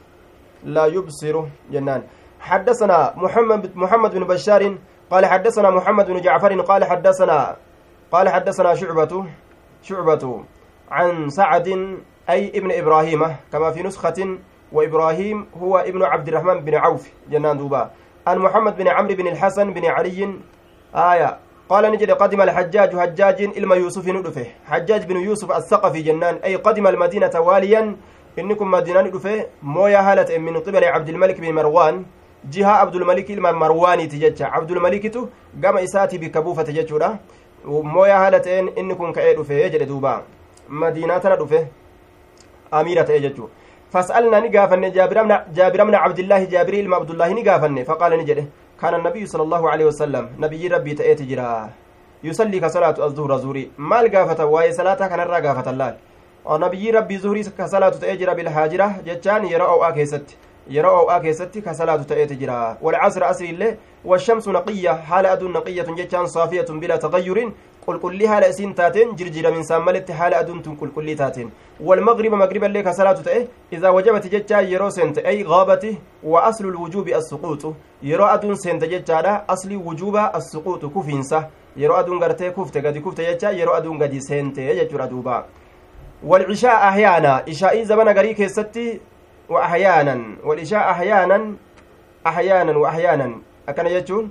[0.65, 2.03] لا يبصر جنان
[2.41, 4.79] حدثنا محمد محمد بن بشار
[5.11, 7.57] قال حدثنا محمد بن جعفر قال حدثنا
[8.13, 9.25] قال حدثنا شعبة
[9.83, 10.45] شعبة
[10.91, 11.69] عن سعد
[12.31, 14.39] أي ابن إبراهيم كما في نسخة
[14.73, 17.91] وإبراهيم هو ابن عبد الرحمن بن عوف جنان دوبا
[18.27, 20.39] عن محمد بن عمرو بن الحسن بن علي
[20.95, 21.39] آية.
[21.69, 24.47] قال نجد قدم الحجاج حجاج إلما يوسف ندفه.
[24.67, 26.35] حجاج بن يوسف الثقفي جنان.
[26.45, 27.97] أي قدم المدينة واليا.
[28.39, 29.47] إنكم مدينة ندفه.
[29.63, 32.05] مويا هالة من قبل عبد الملك بن مروان.
[32.51, 34.47] جهة عبد الملك إلما مرواني تججة.
[34.47, 35.27] عبد الملك تو
[35.65, 37.19] قام إساتي بكبوفة تججة
[37.67, 40.23] مويا هالة إنكم كأي دفه يجد دوبا.
[40.69, 41.67] مدينة ندفه.
[42.75, 43.43] أميرة تججة
[43.91, 44.93] فاسألنا نقافن
[45.57, 47.85] جابر بن عبد الله جابر إلما عبد الله نقافن.
[47.85, 48.45] فقال نجده.
[48.85, 51.71] كان النبي صلى الله عليه وسلم نبي ربي تأتي جرا
[52.25, 55.95] zuhurii maal gaafatan waa'ee salaataa kanarraa gaafatan laal
[56.65, 60.39] nabiyyi rabbii zuhurii ka salaatu ta'ee jira bilhaajira jechaan yeroo o'aa keessatti
[60.77, 63.73] yeroo o'aa keessatti ka salaatu ta'eeti jira walcasra asri illee
[64.05, 67.53] والشمس نقية حال أدون نقية جتان صافية بلا تغير
[67.87, 71.51] قل قل لي حال أسين تاتين جرجر من ساملت حال أدون قل قل لي تاتين
[71.81, 77.75] والمغرب مغربا لك صلاة تأه إذا وجبت جتا يرو سنت أي غابته وأصل الوجوب السقوط
[78.03, 81.41] يرو أدون سنت جتا أصل وجوب السقوط كفينسة
[81.77, 85.45] يرو أدون غرتي كفت قد كفت جتا يرو أدون قد سنت يجر دوبا
[86.25, 89.01] والعشاء أحيانا إشاء زمن غري كيستي
[89.49, 91.39] وأحيانا والعشاء أحيانا
[92.27, 93.29] أحيانا وأحيانا
[93.67, 94.31] akkana jechuun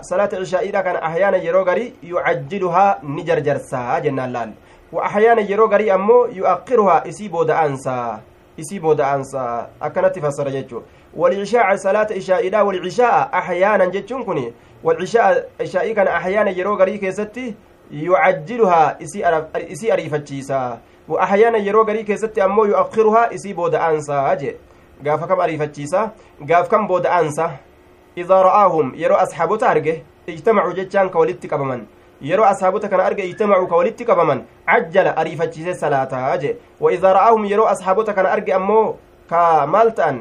[0.00, 4.52] salaata ishaa'iidha kana ahyaana yeroo garii yucajjiluhaa ni jarjarsaa jennaan laal
[4.92, 8.20] wa ahyaana yeroo garii ammoo yu'aqqiruhaa isii booda'aansaa
[8.56, 10.82] isii booda'aansaa akkanatti fassara jechuu
[11.16, 14.52] والعشاء صلاة إلى والعشاء أحيانا جتشون كني
[14.84, 17.54] والعشاء إشاء كان أحيانا يرو غري كيستي
[17.90, 18.98] يعجلها
[19.54, 24.56] إسي أريفتشيسا وأحيانا يرو غري كيستي أمو يؤخرها إسي بود أنسا أجي
[25.06, 26.10] قاف كم أريفتشيسا
[26.50, 27.50] قاف كم بود أنسا
[28.22, 29.94] idaa ra'aahum yeroo asxaabota arge
[30.26, 31.86] ijtamacuu jechaan ka walitti qabaman
[32.30, 37.46] yeroo asxaabota kana arge ijtamacuu ka walitti qabaman cajjala ariifachiise salaataa je wa idaa ra'aahum
[37.52, 38.96] yeroo asxaabota kana arge ammoo
[39.30, 40.20] ka maal ta'an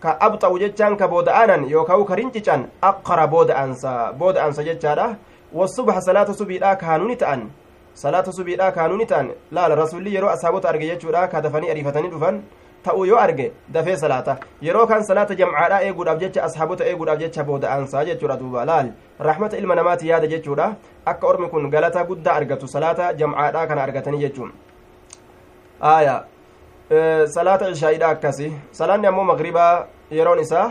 [0.00, 5.16] ka abxa'u jechaan ka booda'aanan yookaan ka rincican aqara booda'ansa booda'ansa jechaadha
[5.52, 7.50] wasubha salaata subiidhaa kaanuni ta'an
[7.94, 12.42] salaata subiidhaa kaanuni ta'an laala rasulli yeroo asxaabota arge jechuudha ka dafanii ariifatanii dhufan
[12.82, 18.04] ta'uu yoo arge dafee salaata yeroo kan salaata jamcaadhaa eeguudhaaf jecha ashaabota eeguudhaaf jecha booda'aansaa
[18.04, 18.90] jechuudha duuba laal
[19.28, 20.66] rahmata ilma namaati yaada jechuudha
[21.06, 24.52] akka ormi kun galata guddaa argatu salaata jamcaadhaa kana argatanii jechuun
[25.80, 26.24] aya
[27.36, 30.68] salaata ishaa'iidha akkasi salaanni ammoo magribaa yeroon isaa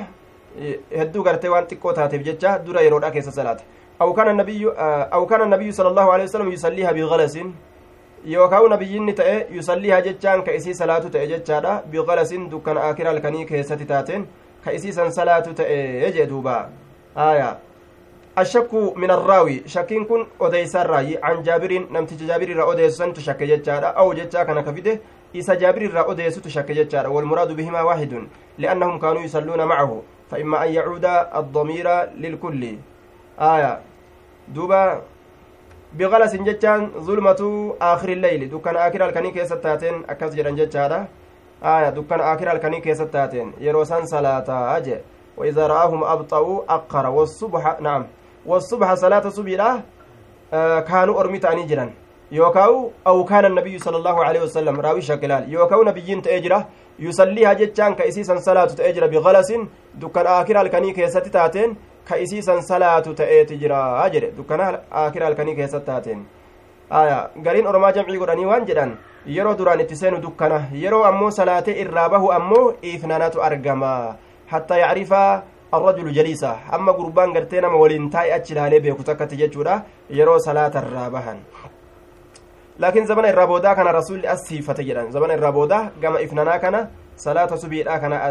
[0.99, 3.63] hedduu gartee waan xiqqoo taateef jecha dura yeroodha keessa salaata
[4.01, 4.73] النبي
[5.13, 7.37] أو كان النبي صلى الله عليه وسلم يصليها بغلس
[8.25, 13.85] yookaan nabiyyinni ta'e yusallihaa jechaan ka isii salaatu ta'e jechaadha biqalasin dukkan akira halkanii keessatti
[13.85, 14.27] taateen
[14.65, 16.69] ka isii san salaatu ta'e jee duuba
[17.15, 17.57] aya
[18.35, 23.95] ashakku min arraawi shakkiin kun odeysarraayi an jaabiriin namticha jaabir irraa odeessu santu shakke jechaadha
[23.95, 24.99] aw jechaa kana ka fide
[25.33, 30.73] isa jaabir irraa odeessutu shakke jechaadha walmuraadu bihimaa waahidun liannahum kaanuu yusalluuna macahu فإما أن
[30.73, 31.87] يعود الضمير
[32.19, 32.75] للكل
[33.39, 33.79] آية
[34.47, 35.01] دوبا
[35.97, 37.41] بغلس جتان ظلمة
[37.81, 38.49] آخر الليل.
[38.49, 41.07] دكان آخر الكني كيسة تاتين أكس جران جتشارا
[41.63, 44.97] آية دكان آخر الكني كيسة تاتين يروسان صلاة أجي.
[45.37, 47.05] وإذا رآهم أبطأوا أقر.
[47.09, 48.05] والصبح نعم.
[48.45, 49.83] والصبح صلاة صبيرة
[50.53, 51.91] آه كانوا أرمي جران
[52.31, 55.53] يوكاو أو كان النبي صلى الله عليه وسلم راوي شكلال.
[55.53, 56.67] يوكاو نبيين تأجرة.
[56.99, 59.53] يصليها جتان كإسيسا صلاة تأجرة بغلس.
[59.95, 61.75] دكان آخر الكني كيسة تاتين
[62.07, 63.81] ka isiisan salaatu ta'eeti jira
[64.13, 66.23] jedhe dukkana akira halkanii keessatti taateen
[66.89, 68.95] aya gariin ormaa jamcii godhanii waan jedhan
[69.35, 73.93] yeroo duraan itti seenu dukkana yeroo ammoo salaatee irraa bahu ammoo iifnanatu argama
[74.51, 75.21] hattaa yacrifa
[75.77, 79.81] arrajulu jaliisa hamma gurbaan gartee nama waliin taa'e achi ilaalee beeku takkatti jechuudha
[80.19, 81.41] yeroo salaata irraa bahan
[82.79, 86.87] laakiin zamana irraa boodaa kana rasulli asiifate jedhan zamana irraa boodaa gama ifnanaa kana
[87.25, 88.21] salaata subiidhaa kana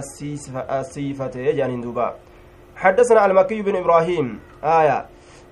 [0.79, 2.13] asiifate jedhaniin duubaa
[2.77, 5.07] حدثنا المكي بن إبراهيم آية.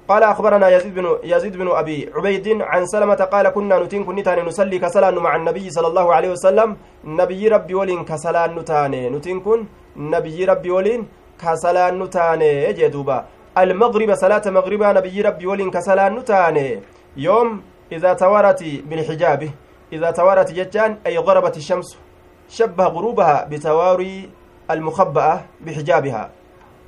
[0.09, 4.79] قال أخبرنا يزيد بن يزيد بن أبي عبيد عن سلمة قال كنا نتين كنتان نصلي
[4.79, 6.77] كسلان مع النبي صلى الله عليه وسلم.
[7.05, 9.11] نبي ربي ولين كسلان نتاني.
[9.11, 11.09] نتين كن؟ نبي ربي ولين
[11.41, 12.73] كسلان نتاني.
[12.73, 13.25] جدوبا
[13.59, 16.81] المغرب صلاة مغربا نبي ربي ولين كسلان نتاني.
[17.17, 19.51] يوم إذا توارت بالحجاب.
[19.93, 21.99] إذا توارت جتان أي غربت الشمس.
[22.49, 24.31] شبه غروبها بتواري
[24.71, 26.31] المخبأة بحجابها.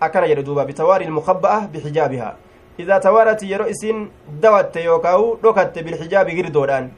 [0.01, 2.35] Akkana jedhe duuba bitawaari ilmukabba'a bixijaabihaa
[2.79, 4.09] idaa tawaarati yeroo isin
[4.43, 6.91] dawatte yookaa'u dhokatte bilxijaabi girdoodhaan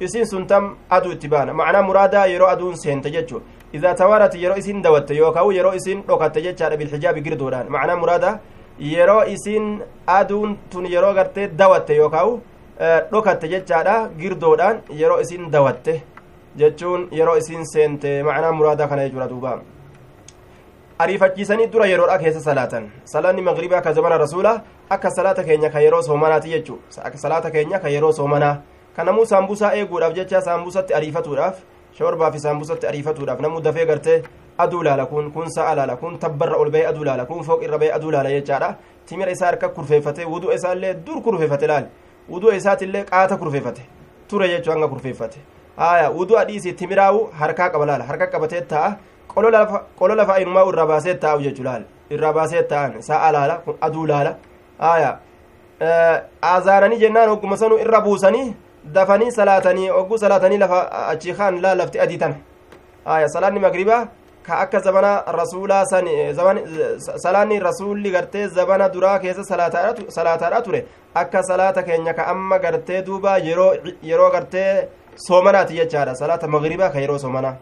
[0.00, 4.56] isin sun tam aduu itti baana macnaa muraadaa yeroo aduun seente jechu idaa tawaarati yeroo
[4.62, 8.38] isin dawatte yookaa'u yeroo isin dhokatte jechaadha bilxijaabi girdoodhaan macnaa muraadaa
[8.92, 9.66] yeroo isin
[10.18, 12.32] aduun tun yeroo gartee dawatte yookaa'u
[13.12, 15.94] dhokatte jechaadha girdoodhaan yeroo isin dawatte
[16.60, 19.58] jechuun yeroo isin seente macnaa muraadaa kana jechuudha duubaa
[21.02, 24.52] ariifachiisanii dura yeroodha keessa salaatan salaanni magribaa ka zamana rasuula
[24.90, 26.78] akka salaata keenya ka yeroo soomanaati jechu
[27.14, 28.56] salaata keenya ka yeroo soomanaa
[28.96, 31.56] kanamuu saambusaa eeguudhaaf jecha saambusatti ariifatuudhaaf
[31.98, 34.22] shorbaa fi saambusatti ariifatuudhaaf namuu dafee gartee
[34.58, 37.78] aduu laala kun kun sa'a laala kun tabbarra ol bahee aduu laala kun fooq irra
[37.78, 38.74] bahee aduu laala jechaadha
[39.06, 41.86] timira isaa harka kurfeeffate wuduu isaallee dur kurfeeffate laal
[42.30, 43.82] wuduu isaatillee qaata kurfeeffate
[44.28, 45.38] ture jechuu hanga kurfeeffate
[45.76, 48.96] aya wuduu adhiisi timiraawu harkaa qaba laala harka qabatee ta'a
[49.34, 54.06] qolo lafa inumaa irraa baasee taa'u jechuu laal irraa baasee ta'an sa'a laala kun aduu
[54.06, 54.36] laala
[54.78, 55.10] aya
[56.54, 58.54] azaananii jennaan ogguma sanu irra buusanii
[58.94, 60.80] dafanii salaatanii ogguu salaatanii lafa
[61.12, 62.34] achi kaan laa lafti adii tana
[63.06, 64.06] aya salaanni magribaa
[64.46, 66.06] ka akka zabana rasuulaa san
[67.24, 73.38] salaanni rasuulli gartee zabana duraa keessa salaataadha ture akka salaata keenya ka amma gartee duuba
[73.38, 74.88] yeroo gartee
[75.26, 77.56] soomanaati jechaadha salaata magribaa ka yeroo soomanaa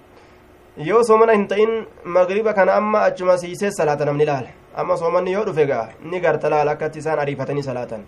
[0.77, 5.45] yoo soomana hin ta'in magriba kana amma achuma siisee salaata namni laala amma soomanni yoo
[5.45, 8.05] dhufe gaa ni garta laala akkatti isaan ariifatanii salaatan.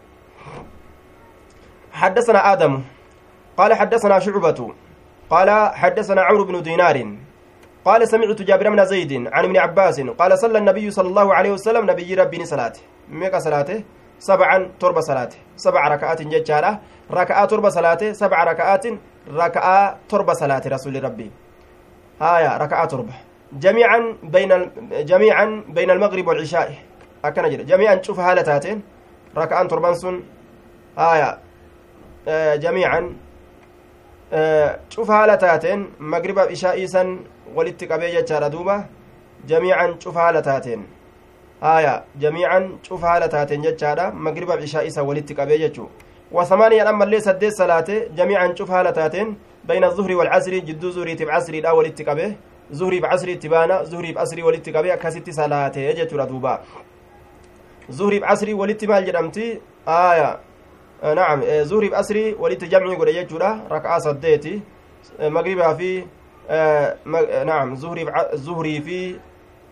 [1.92, 2.82] حدثنا آدم
[3.56, 4.72] قال حدثنا شعبة
[5.30, 6.96] قال حدثنا عمرو بن دينار
[7.84, 11.90] قال سمعت جابر بن زيد عن ابن عباس قال صلى النبي صلى الله عليه وسلم
[11.90, 13.84] نبي ربي صلاته ميكا صلاته
[14.18, 18.84] سبعا تربة صلاته سبع ركعات ججارة ركعة تربة صلاته سبع ركعات
[19.28, 21.30] ركعة تربة صلاة رسول ربي
[22.20, 23.14] هايا ركعة تربة
[23.52, 26.74] جميعا بين جميعا بين المغرب والعشاء.
[27.24, 28.82] أكن جري جميعا شوف هالتاتين.
[29.36, 30.22] ركعان تربان سن.
[30.98, 31.38] هايا.
[32.28, 33.16] آه جميعا.
[34.32, 35.90] آه شوف هالتاتين.
[36.00, 37.18] مغرب عشاء سن.
[37.54, 38.84] ولت قبي جچارا دوبا
[39.46, 40.86] جميعا شوف هالتاتين.
[41.62, 42.04] هايا.
[42.20, 45.00] جميعا شوف هالتاتين جچارا مغرب عشاء سن.
[45.00, 45.86] ولت قبي جچو
[46.32, 47.90] وثمانية أما اللي سدس صلاة.
[48.16, 49.36] جميعا شوف هالتاتين.
[49.64, 52.36] بين الظهر والعصر جدو زهري تب عصري لا ولت قبي
[52.70, 56.60] زهري بعصري تبانا زهري بعصري ولت قبي أكست صلاة جچورا دوبا.
[57.90, 60.40] زهري بعصري ولت مال جدمتي آية.
[61.02, 61.42] آه نعم.
[61.42, 64.60] آه زهري بعصري ولت جمعي قد جچورا ركعة سديتي
[65.20, 66.04] آه مغربها في
[66.50, 66.96] آه
[67.44, 67.74] نعم.
[67.74, 69.16] زهري زهري في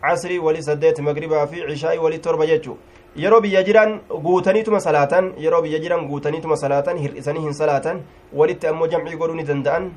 [0.03, 2.75] عصري ولي سديت مغربها في عشاء ولي جچو
[3.17, 8.87] yeroo biyya jiran guutaniituma salaatan yeroo biyya jiran guutaniituma salaatan hir'isanii hin salaatan walitti ammoo
[8.87, 9.91] jamcii godhuu ni danda'an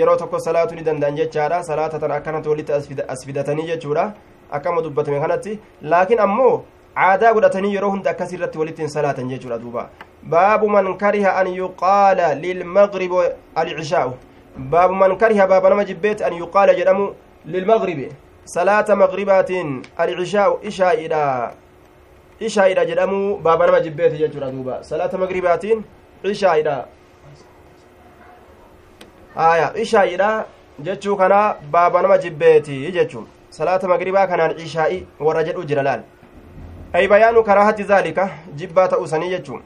[0.00, 2.72] yeroo tokko salaatuu ni danda'an jechaadha salaata tan akkanatti walitti
[3.08, 4.12] as fidatanii jechuudha
[4.58, 6.62] akkama dubbatame kanatti laakiin ammoo
[6.96, 9.88] aadaa godhatanii yeroo hunda akkas irratti walitti hin salaatan jechuudha duuba
[10.22, 13.22] baabu man kariha an yuqaala lilmagribi
[13.54, 14.12] alcishaa'u
[14.74, 17.08] baabu man kariha baaba nama jibbeeti an yuqaala jedhamu
[17.46, 18.08] lilmagribi
[18.44, 21.52] salaata magribaatiin alcishaa'u ishaa'idha
[22.40, 25.84] ishaa'idha jedhamu baaba nama jibbeeti jechuudha duuba salaata magribaatiin
[26.22, 26.86] ishaa'idha
[29.36, 30.46] aya ishaa'idha
[30.78, 36.02] jechuu kana baaba nama jibbeeti jechuun salaata magribaa kanaan ishaa'i warra jedhu jira laal
[36.92, 39.62] ay bayaanu karaahati zaalika jibbaa ta'uu sanii jechuun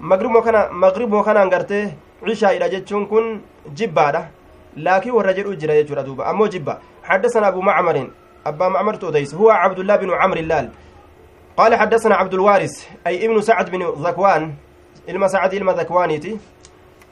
[0.00, 1.84] magribmoo kana magribmoo kanaan gartee
[2.26, 3.40] ishaa'idha jechuun kun
[3.74, 4.28] jibbaadha
[4.76, 8.10] laakiin warra jedhu jira jechuudha duuba ammoo jibba حدثنا أبو معمر
[8.46, 10.68] أبا معمر توديس هو عبد الله بن عمرو
[11.60, 14.54] قال حدثنا عبد الوارث أي ابن سعد بن ذكوان
[15.08, 16.38] إلما سعد إلما ذكوانيتي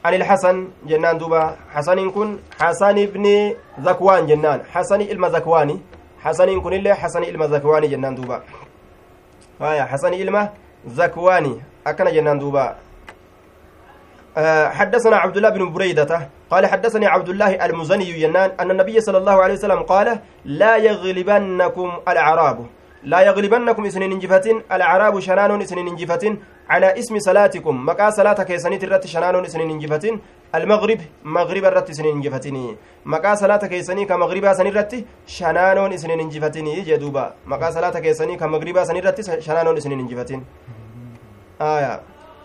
[0.05, 5.77] عن الحسن جنان دوبا حسن كن حسن بن ذكوان جنان حسن إلما ذكواني
[6.21, 8.41] حسن كن إلا حسن إلما ذكواني جنان دوبا.
[9.61, 10.49] هايا حسن إلما
[10.87, 12.75] ذكواني أكن جنان دوبا.
[14.37, 19.17] أه حدثنا عبد الله بن بريدة قال حدثني عبد الله المزني جنان أن النبي صلى
[19.17, 22.78] الله عليه وسلم قال لا يغلبنكم الأعراب.
[23.03, 27.85] لا يغلبنكم إسنين انجفتين الأعراب شنان إسنين انجفتين على اسم صلاتكم.
[27.85, 30.19] مقا صلاة كيسانيت الرت شنان إسنين انجفتين
[30.55, 37.33] المغرب مغرب الرت إسنين انجفتين مقا صلاة كيساني كمغرب سن الرت شنان إسنين انجفتين جدوبا
[37.47, 40.43] مقا صلاة كيساني كمغرب سن الرت شنان إسنين انجفتين
[41.61, 42.01] آية.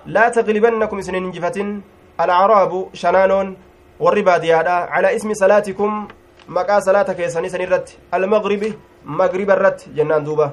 [0.07, 1.83] لا تغلبنكم إسنين انجفتين
[2.21, 3.57] الأعراب شنان
[4.01, 6.09] والرباديادا على اسم صلاتكم
[6.49, 8.69] maqaa salaata keessanii san irratti almagribi
[9.05, 10.53] magriba irratti jennaan duuba.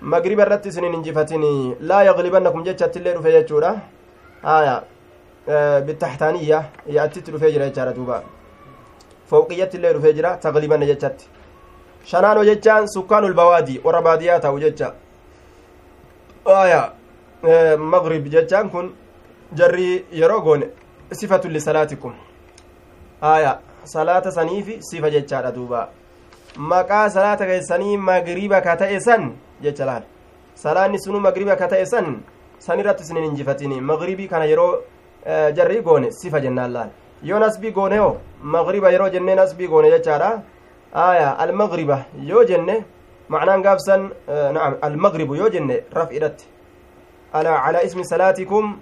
[0.00, 3.74] Magriba irratti isinin injifatinii laa yaglibannakum jechatti illee dhufe jechuudha.
[4.42, 4.82] Haya
[5.86, 6.64] bitaxtaaniyya
[6.98, 8.22] yaatitti dhufee jira jechaadha duuba.
[9.30, 11.28] Fowqiyyatti illee dhufee jira taglibanna jechatti
[12.04, 14.92] shanaano jechaan sukkaanul bawaadii warra baadiyaa ta'u jecha.
[16.44, 16.92] Haya
[17.78, 18.92] magrib jechaan kun
[19.54, 20.66] jarrii yeroo goone
[21.12, 22.12] sifatu lisalaatikum
[23.20, 25.88] haya salaata saniifi sifa jechaadha duuba
[26.56, 30.02] maqaa salaata keessanii magriba ka ta'e san jecha laal
[30.54, 32.22] salaanni sunu magriba ka ta'e san
[32.58, 34.82] san irratti isinin injifatini magribii kana yeroo
[35.56, 36.90] jarrii goone sifa jennaan laal
[37.22, 40.42] yoo nasbii goone hoo magriba yeroo jennee nasbii goone jechaadha
[40.92, 42.84] aya almagriba yoo jenne
[43.28, 44.10] macnaan gaafsan
[44.56, 46.46] naam almagribu yoo jenne raf'idhatti
[47.32, 48.78] ala ismi salaatikum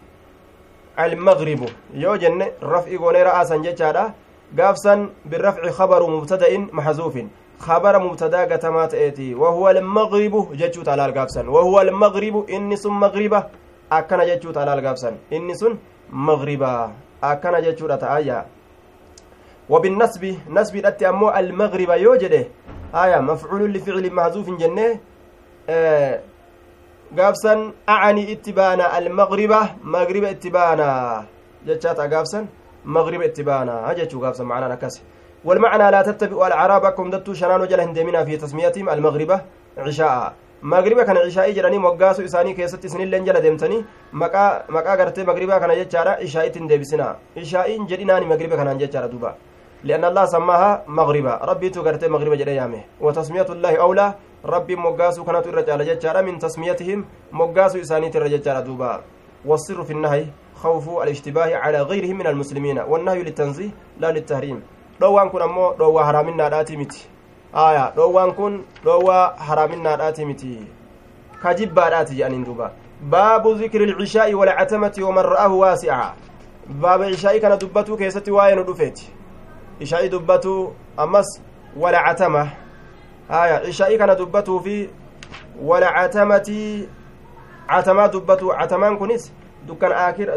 [0.97, 4.15] almagribu yoo jenne raf'i goonee ra'aasan jechaadha
[4.55, 11.49] gaafsan birrafci khabaru mubtada'in maxzuufin خبر مبتدا قتما تأتي وهو المغرب جتشو تعالى القابسن.
[11.49, 13.45] وهو المغرب إني سن مغربة.
[13.93, 15.15] أكنا جتشو تعالى القابسن.
[15.33, 15.79] إني سن
[16.13, 16.93] مغربة.
[17.25, 18.47] أكنا جتشو تآيا
[19.69, 22.45] وبالنسب نسب الأتي أمو المغرب يوجده
[22.95, 25.01] آية مفعول لفعل محذوف جنة.
[25.69, 26.21] آه
[27.15, 31.25] itti baana almagriba magriba itti baana
[31.67, 32.47] jechaata gaafsan
[32.85, 35.03] magriba itti baana jechuu gaafsan macnaan akkas
[35.45, 39.41] والمعنى لا تتبعوا العرب كم دتو شنان وجل هندمنا في تسميتهم المغربة
[39.79, 40.33] عشاء.
[40.65, 46.15] magriba kana ishaa'ii jedhanii moggaasu isaanii keessatti isinilleen jala deemtanii maqaa gartee magribaa kana jechaadha
[46.27, 49.37] ishaa'itti hin deebisinaa ishaa'iin jedhinaani magriba kanaan jechaadha duuba
[49.85, 51.35] لأن الله سماها مغربا.
[51.45, 52.83] ربي تغرتي مغربا جدا يامه.
[53.01, 54.15] وتسمية الله أولى.
[54.45, 57.05] ربي مقاسو كانت الرجال جتشارا من تسميتهم.
[57.33, 59.01] مقاسو إساني الرجال دوبا.
[59.45, 60.25] والسر في النهي
[60.57, 62.79] خوف الاشتباه على غيرهم من المسلمين.
[62.89, 63.71] والنهي للتنزيه
[64.01, 64.59] لا للتحريم.
[65.01, 67.09] Dhoowwaan kun ammoo dhoowwaa haraaminnaadhaati miti
[67.53, 70.67] aya dhoowwaan kun dhoowwaa haraaminnaadhaati miti
[71.43, 72.71] ka jibbaadhaati jedhaniin duuba
[73.01, 76.15] baabu zikri ilcishaa'i walcatamati waman ra'ahu waasi'a
[76.81, 79.13] baaba ishaa'ii kana dubbatuu keessatti waa'ee nu dhufeeti
[79.81, 81.41] ishaa'ii dubbatuu ammas
[81.77, 82.49] walcatama
[83.29, 84.91] aya ishaa'ii kana dubbatuu fi
[85.63, 86.89] walcatamati
[87.69, 89.33] catamaa dubbatuu catamaan kunis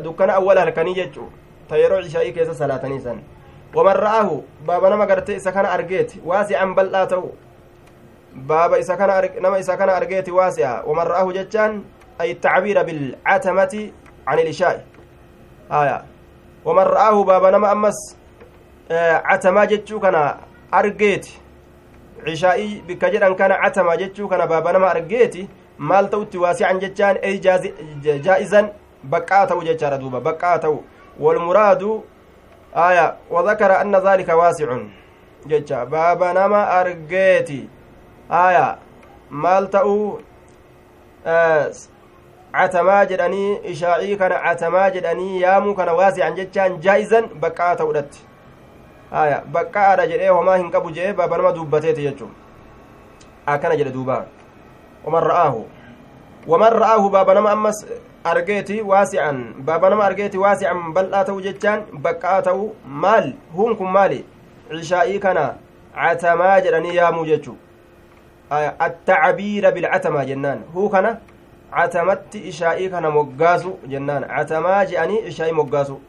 [0.03, 1.29] dukkana awwala halkanii jechuu
[1.69, 3.19] ta yeroo ishaa'ii keessa salaatanii san
[3.73, 7.31] waman ra'ahu baaba nama garte isa kana argeeti waasi'an bal'aa ta'u
[8.35, 11.83] baaba isa kana nama isa kana argeeti waasi'a waman ra'ahu jechaan
[12.19, 13.93] ay tacbiira bilcatamati
[14.25, 14.79] can ilishaa'i
[15.69, 16.03] haya
[16.65, 18.17] waman ra'ahu baaba nama ammas
[18.89, 20.37] catamaa jechuu kana
[20.71, 21.41] argeeti
[22.25, 27.39] cishaa'ii bikka jedhan kana catamaa jechuu kana baaba nama argeeti maal ta'utti waasi'an jechaan ey
[28.23, 28.71] jaa'izan
[29.03, 30.83] baqqaa ta'u jechaadha duuba baqqaa ta'u
[31.19, 32.03] walmuraadu
[32.77, 34.69] aya وذكر أن ذلك واسع
[35.47, 37.69] jecha baaba nama argeeti
[38.29, 38.77] aya
[39.29, 40.19] maal ta'u
[42.51, 48.19] catamaa jedhanii ishaa'ii kana catamaa jedhanii yaamuu kana waasican jechaan jaa'izan baqqaa ta'udhatti
[49.11, 52.29] aya baqqaadha jedhee homaa hin qabu jee baaba nama dubbateeti jechuu
[53.45, 54.25] akkana jedhe duuba
[55.05, 55.65] waman ra'aahu
[56.47, 57.85] waman ra'aahu baaba nama ammas
[58.31, 59.37] argeeti waasi'an
[59.69, 62.67] baaba nama argeeti waasi'an bal'aa ta'u jechaan baqqaa ta'u
[63.05, 64.19] maal huun kun maali
[64.71, 65.45] cishaa'ii kana
[65.95, 67.57] catamaa jedhanii yaamuu jechuu
[68.87, 71.17] attacabiira bilcatamaa jennaan huu kana
[71.75, 76.01] catamatti ishaa'ii kana moggaasu jennaan catamaa je'anii ishaa'ii moggaasu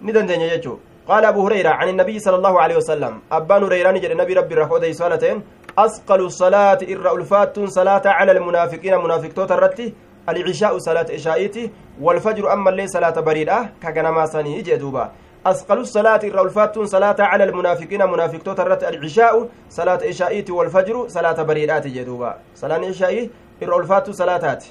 [0.00, 4.10] ni dandeenya jechuu قال أبو هريرة عن النبي صلى الله عليه وسلم أبان هريرة نجد
[4.10, 5.42] النبي ربي رخوده صلاتين
[5.78, 9.94] أثقل الصلاة إر ألفات صلاة على المنافقين منافق توترتي
[10.28, 11.70] العشاء صلاة إشائيتي
[12.00, 15.10] والفجر أما الليل صلاة بريدة كغنما سني جدوبا
[15.46, 22.36] أثقل الصلاة الرولفات صلاة على المنافقين منافق توترت العشاء صلاة إشائيتي والفجر صلاة بريدات جدوبا
[22.54, 23.30] صلاة إشائي
[23.62, 24.64] الرولفات صلاتات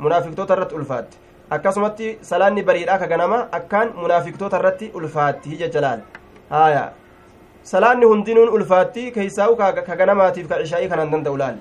[0.00, 1.08] منافق توترت ألفات.
[1.50, 6.00] akkasumatti salaanni bariidhaa ka ganama akkaan munaafiqtoota irratti ulfaatti hija jalaan
[6.50, 6.80] haya
[7.62, 11.60] salaanni hundinuun ulfaatti keeysaa'u ka ganamaatiif ka ishaa'ii kanan danda'u laal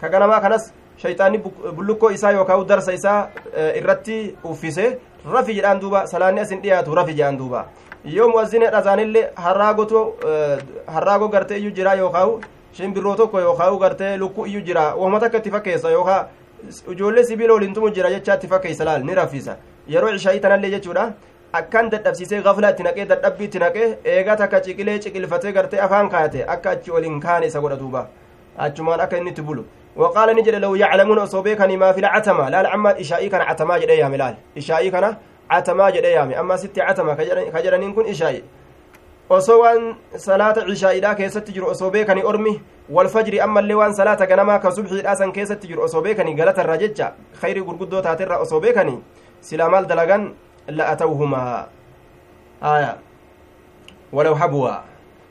[0.00, 0.70] ka ganamaa kanas
[1.02, 1.38] shayxaanni
[1.76, 3.28] bullukkoo isaa yookaan darsa isaa
[3.80, 4.98] irratti uffise.
[5.32, 6.06] Rafi jedhaan duuba.
[6.06, 7.64] Salaanni asin dhiyaatu rafi jedhaan duuba.
[8.04, 9.30] Yoo mu'azzine dhazaanillee
[10.94, 12.40] harraagoo gartee iyyuu jira yookaan
[12.76, 16.26] shimbirroo tokko yookaan gartee lukkuu iyyuu jira wahuma takka itti fakkeessa yookaan
[16.92, 19.56] ijoollee sibiila waliin jira jechaa itti fakkeessa laal ni raffisa.
[19.88, 21.12] Yeroo ishaa'ii tanallee jechuudha.
[21.52, 26.44] Akkan dadhabsiisee gafla itti naqee dadhabbii itti naqee eegaa takka ciqilee ciqilfatee gartee afaan kaayate
[26.56, 28.06] akka achi waliin kaane isa godha duuba.
[28.58, 29.64] Achumaan akka inni itti bulu
[29.96, 33.92] وقال نجد لو يعلمون أصوبي كان ما في العتمة لا العمى إشائي كان عتما جدي
[33.92, 35.16] يامي لال إشائي كان
[35.50, 37.14] عتما جدي يامي أما ستي عتما
[37.54, 38.42] كجرن كن إشائي
[39.30, 42.60] osoo waan salaata cishaa'iidhaa keessatti jiru osoo beekani ormi
[42.96, 47.06] walfajri ammallee waan salaata ganamaa ka subxiidhaa san keessatti jiru osoo beekani galatarra jecha
[47.40, 48.98] khayrii gurguddoo taaterra osoo beekani
[49.40, 50.34] silaa maal dalagan
[50.68, 51.64] la'atawhumaa
[52.60, 52.92] aya
[54.12, 54.84] walaw habwa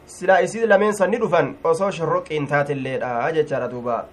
[0.05, 4.05] silaa isii lameen sanni dhufan osoo shorroqiin taatilleedha jechaadha duuba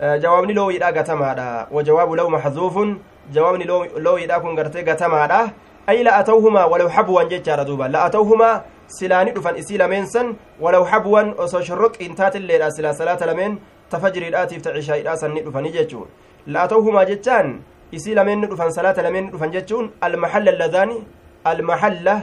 [0.00, 2.98] jawaabni loowiidha gatamaadha wajawaabu law maxzuufun
[3.32, 3.64] jawaabni
[3.96, 5.50] loowiidha kun gartee gatamaadha
[5.86, 11.62] ay la'atawhumaa walaw habwan jechaadha duuba la'atawhumaa silaani dhufan isii lameen san walaw habwan osoo
[11.62, 13.58] shorroqiin taatilleedha silaa salaata lameen
[13.90, 16.06] tafajriidhaatiif ta cishaa'iidhaa sanni dhufanii jechuu
[16.46, 17.60] la'atawhumaa jechaan
[17.92, 20.96] isii lameen ni dhufan salaata lameen ni dhufan jechuun almaxalla alladaani
[21.44, 22.16] almaxalla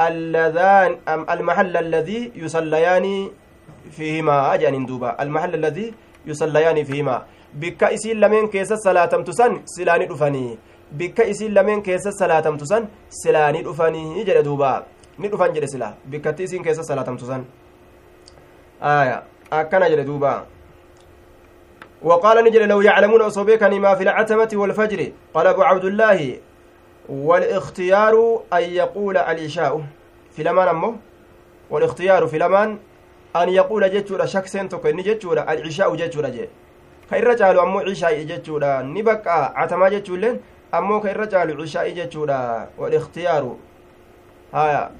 [0.00, 3.06] اللذان المحل الذي يصليان
[3.96, 5.94] فيهما أجان دوبا المحل الذي
[6.26, 7.16] يصليان فيهما
[7.54, 10.58] بك إسين لمن كيس صلاة تسن سلاني دفني
[10.92, 14.72] بك إسين لمن كيس صلاة تسن سلاني دفني جل دوبا
[15.18, 15.94] dhufan jedhe sila.
[16.04, 17.44] Bikkatti isiin keessa salaatamtu san.
[18.80, 20.46] Aya akkana jedhe duuba.
[22.02, 26.38] وقال نجل لو يعلمون أصوبيكني ما في العتمة والفجر قال أبو عبد الله
[27.08, 29.84] والاختيار أن يقول العشاء
[30.36, 30.96] في لمان أمه
[31.70, 32.78] والاختيار في لمان
[33.42, 36.48] أن يقول جتشورا شك سنتك إن جتشورا العشاء جتشورا جي
[37.10, 40.40] ka irra caalu ammoo cishaa'i jechuudha ni baqqaa catamaa jechuulleen
[40.72, 42.38] ammoo ka irra caalu cishaa'i jechuudha
[42.78, 43.52] walikhtiyaaru
[44.52, 44.90] haya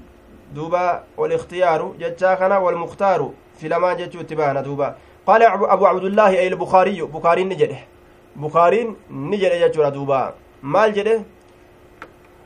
[0.55, 3.27] duuba walikhtiyaaru jechaa kana walmuktaaru
[3.59, 4.95] filamaan jechuu itti baana duuba
[5.27, 7.79] qaala abu abdullaahi ay bukaariyyu bukaariin ni jedhe
[8.35, 11.23] bukaariin ni jedhe jechuudha duuba maal jedhe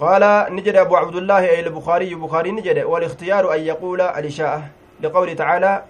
[0.02, 0.24] قال
[0.56, 4.62] نجد أبو عبد الله أي البخاري بخاري نجد والاختيار أن يقول الإشاءة
[5.02, 5.84] لقول تعالى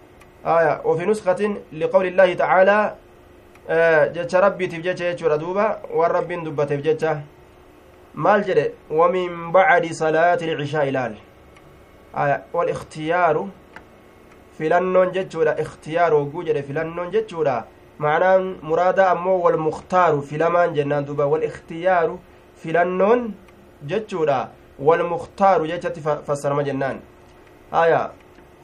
[0.45, 1.41] آية وفي نسخة
[1.73, 2.93] لقول الله تعالى
[4.13, 7.21] jecha rabbiitiif jecha jechuudha duuba waan rabbiin dubbateef jecha
[8.13, 11.13] maal jedhe wamin bacdi salaati ilcishaa ilaal
[12.53, 13.49] walikhtiyaaru
[14.57, 17.55] filannoon jechuudha ikhtiyaar hogguu jedhe filannoon jechuudha
[17.99, 22.19] macnaan muraada ammoo walmuktaaru filamaan jennaan duuba walikhtiyaaru
[22.63, 23.33] filannoon
[23.91, 24.39] jechuudha
[24.87, 26.99] walmuktaaru jechatti fassarama jennaan
[27.71, 28.01] aya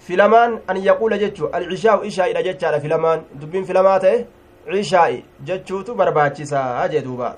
[0.07, 4.25] filamaan an yaquula jechu alcishaa'u ishaa'idha jechaadha filamaan dubbiin filamaa ta'e
[4.71, 7.35] cishaa'i jechuutu barbaachisaa jee duuba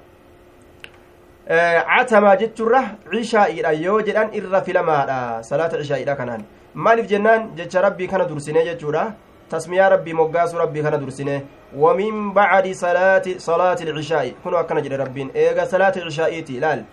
[1.47, 5.17] catamaa jechuurra cishaa'iidha yoo jedhan irra filamaadha
[5.49, 6.43] salaata cishaa'iidha kanaan
[6.73, 9.03] maaliif jennaan jecha rabbii kana dursine jechuudha
[9.49, 11.35] tasmiyaa rabbii moggaasu rabbii kana dursine
[11.83, 16.83] wamin bacdi salaati salaati ilcishaa'i kunu akkana jedhe rabbiin eega salaati cishaa'iiti ilaal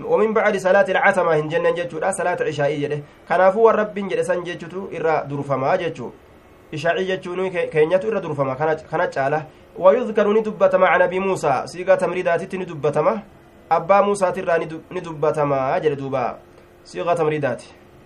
[0.00, 2.98] ومن بعد صلاة العتمة هن جنة جتشو صلاة عشائي جده.
[3.28, 6.10] كنافو والرب جده سن جتشو إرى درفما جتشو.
[6.74, 7.32] عشائي جتشو
[7.72, 9.40] كينيتو إرى درفما كانت جالة
[9.78, 13.14] ويذكر ندبت مع نبي موسى سيغا تمريدات ندبتما
[13.72, 14.54] أبا موسى ترى
[14.90, 16.38] ندبتما جل دوبا.
[16.84, 17.62] سيغا تمريدات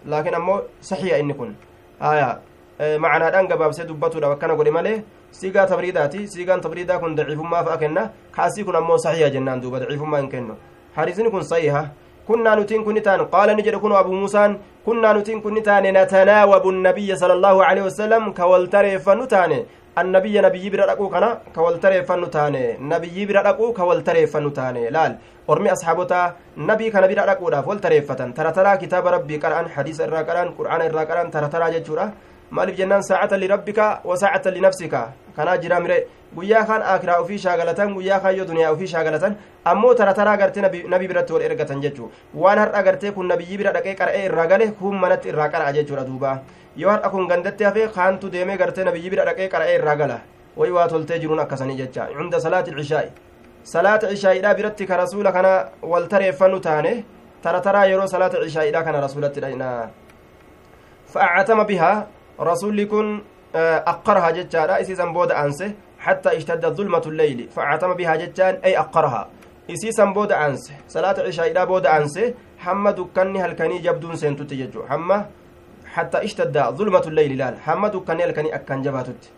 [0.07, 1.55] لكن أمو صحيح إن كن.
[2.03, 2.41] آية.
[2.79, 8.11] معنى دان gabaabsee dubbatuudha akkana godhe malee siigaa tabriidaati siigaan tabriidaa kun daciifummaa fa'a kenna
[8.31, 10.55] kaasii kun ammoo saxiiha jennaan duuba daciifummaa hin kennu
[10.99, 11.83] حديثني كن صحيحة
[12.29, 14.45] كنا نتين كن تان قال نجد كن أبو موسى
[14.87, 19.53] كنا نتين كن تان نتناوب النبي صلى الله عليه وسلم كولتري فنتان.
[19.99, 22.55] النبي نبي برا رقو كنا كولتري فنتان.
[22.93, 24.77] نبي برا رقو كولتري فنتان.
[24.95, 25.13] لال
[25.49, 26.33] asxaabotaa
[26.69, 30.85] nabii kana bira dhaquudhaaf wal tareeffatan tara taraa kitaaba rabbii qara'an hadiisa irraa qara'an qur'aana
[30.89, 32.13] irraa qara'an tara taraa jechuudha
[32.51, 35.03] maaliif jennaan saacatan lirabbika wa saacatan linafsika
[35.37, 39.95] kanaa jira mire guyyaa kaan akiraa ufii shaagalatan guyyaa kaan yoo duniyaa ufii shaagalatan ammoo
[39.95, 43.95] tara taraa gartee nabii biratti wal ergatan jechuu waan har'a gartee kun nabiyyi bira dhaqee
[44.01, 46.39] qara'ee irraa gale kun manatti irraa qara'a jechuudha duuba
[46.77, 50.19] yoo har'a kun gandatti hafee kaantu deemee gartee nabiyyi bira dhaqee qara'ee irraa gala
[50.57, 53.09] way waa toltee jiruun akkasanii jecha cunda salaati cishaa'i
[53.63, 56.93] salaata cishaa'iidhaa biratti ka rasuula kana wal tareeffannu taane
[57.43, 59.69] tara taraa yeroo salaata cishaa'iidhaa kana rasuulatti dhayna
[61.13, 61.97] fa'acatama bihaa
[62.39, 63.21] rasuulli kun
[63.93, 69.29] aqqaraha jechaadha isiisan booda aanse حتى اشتد ظلمة الليل فعتم بها جتان أي أقرها
[69.69, 72.35] isiisan booda aanse salaata cishaa'iidhaa booda aanse
[72.65, 75.27] hamma dukkanni halkanii jabduun seentutti jechuu hamma
[75.95, 79.29] حتى اشتد ظلمة الليل لال hamma dukkanni halkanii akkan jabaatutti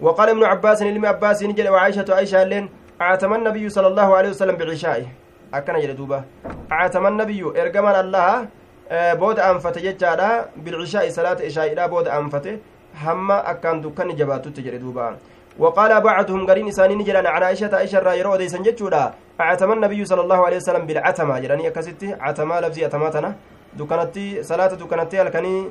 [0.00, 2.68] وقال ابن عباس ilmi عباس نجل وعائشة عائشة لين
[3.00, 5.06] أعتم النبي صلى الله عليه وسلم بعشائه
[5.54, 6.24] أكن جل دوبا
[6.72, 8.48] أعتم النبي إرجمان الله
[8.90, 12.46] بود أنفت جتشادا بالعشاء صلاة عشاء بود أنفت
[12.94, 15.16] hamma akkaan dukkanni jabaatutti jedhe duuba.
[15.58, 20.20] وقال بعضهم قرين إسانين جلان عن عائشة عائشة را يرو ديسان جتشودا أعتم النبي صلى
[20.20, 23.34] الله عليه وسلم بالعتمة جلاني أكستي عتمة لفظي أتماتنا
[23.78, 25.70] دكانتي صلاة دكانتي الكني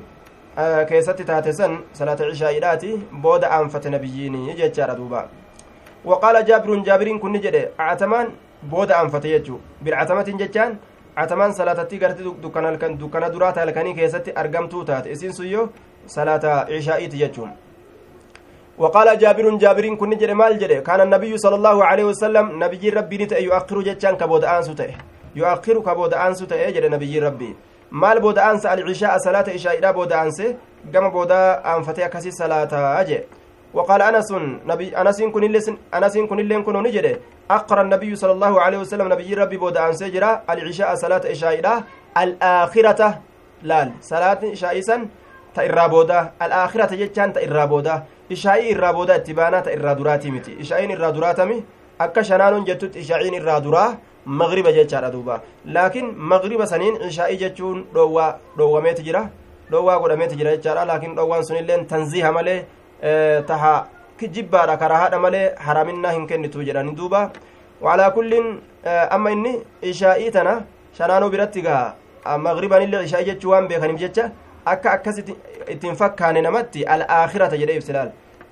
[0.58, 2.54] آه كيستي تاتسن صلاة عشاء
[3.12, 5.28] بود أنفت نبييني جتشارا دوبا
[6.04, 8.26] وقال جابر جابر كن جده عتمان
[8.72, 10.70] بود أنفت يجو بالعتمة جتشان
[11.18, 15.62] قرتي دكان الكن دكان درات الكني كيستي أرقمتو تات إسين سيو
[16.06, 17.50] صلاة عشاء تجتشون
[18.78, 23.16] وقال جابر جابر كن جد مال جد كان النبي صلى الله عليه وسلم نبي ربي
[23.18, 24.94] نت يؤخر جتان كبود أنسو تأه
[25.36, 27.50] يؤخر كبود أنسو تأه جد نبي ربي
[28.02, 30.38] مال بود أنس العشاء صلاة عشاء بود أنس
[30.92, 33.18] كما بود أنفتي كسي صلاة أجي
[33.74, 34.30] وقال أنس
[34.70, 35.44] نبي أنس كن
[35.94, 37.06] أنس كن لين كن نجد
[37.50, 41.54] أقر النبي صلى الله عليه وسلم نبي ربي بود أنس جرا العشاء صلاة عشاء
[42.22, 43.00] الآخرة
[43.62, 45.00] لال صلاة عشاء سن
[45.54, 47.96] تإرى بودا الآخرة جتان تإرى بودا
[48.30, 51.56] irraa booda itti baanaa ta irraa duraatii miti ishaa'iin irraa duraatami
[51.98, 53.96] akka shanaanuun jettutti ishaa'iin irraa duraa
[54.26, 59.28] magriba jechaadha duuba laakiin magriba saniin ishaa'ii jechuun dhoowwaa dhoowwameeti jira
[59.70, 62.64] dhoowwaa godhameeti jira jechaadha laakiin dhoowwaan sunilleen tanziiha malee
[63.46, 63.74] taha
[64.36, 66.94] jibbaadha karahaadha malee haraminnaa hin kennitu jedhani.
[66.96, 67.30] Duuba
[67.80, 68.60] walaa kulliin
[69.10, 70.62] amma inni ishaa'ii tana
[70.98, 71.94] shanaanuu biratti gaa
[72.38, 74.30] magribanillee ishaa'ii jechuu waan beekaniif jecha
[74.72, 78.10] akka akkas ittiin fakkaane namatti al'aakhirata jedhee ibsa laal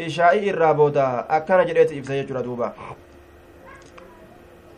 [0.09, 1.07] ishaa'ii irraa booda
[1.39, 2.73] akkana jedheeti ibsa jechuudha duuba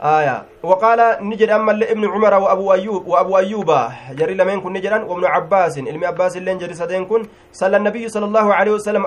[0.05, 0.45] آية.
[0.63, 3.71] وقال نجد أما ابن عمر وأبو أيوب وأبو أيوب.
[4.11, 5.79] جري لمن كن نجدا وابن عباس.
[5.79, 7.23] علم عباس اللين جري سدين كن.
[7.53, 9.07] صلى النبي صلى الله عليه وسلم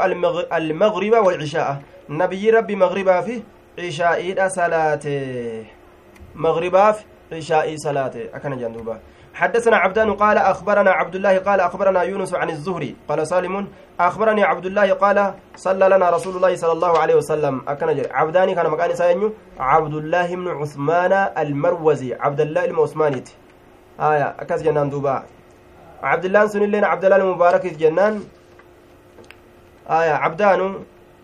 [0.53, 1.81] المغرب والعشاء.
[2.09, 3.41] نبي ربي مغربا فيه
[3.77, 5.07] cishaa'iidha salaate
[6.35, 8.99] مغرباف عشاء صلاة أكن جندوبا
[9.37, 13.67] حدثنا عبدان قال أخبرنا عبد الله قال أخبرنا يونس عن الزهري قال سالم
[13.99, 17.61] أخبرني عبد الله قال صلى لنا رسول الله صلى الله عليه وسلم.
[17.67, 19.33] أكن عبداني كان مكان ساينيو.
[19.59, 22.13] عبد الله بن عثمان المروزي.
[22.13, 23.29] عبد الله المعثمانيت
[23.99, 24.35] آية.
[24.41, 25.23] أكس جنان دوبا.
[26.03, 28.23] عبد الله سن لنا عبد الله المبارك جنان.
[29.89, 30.13] آية.
[30.13, 30.61] عبدان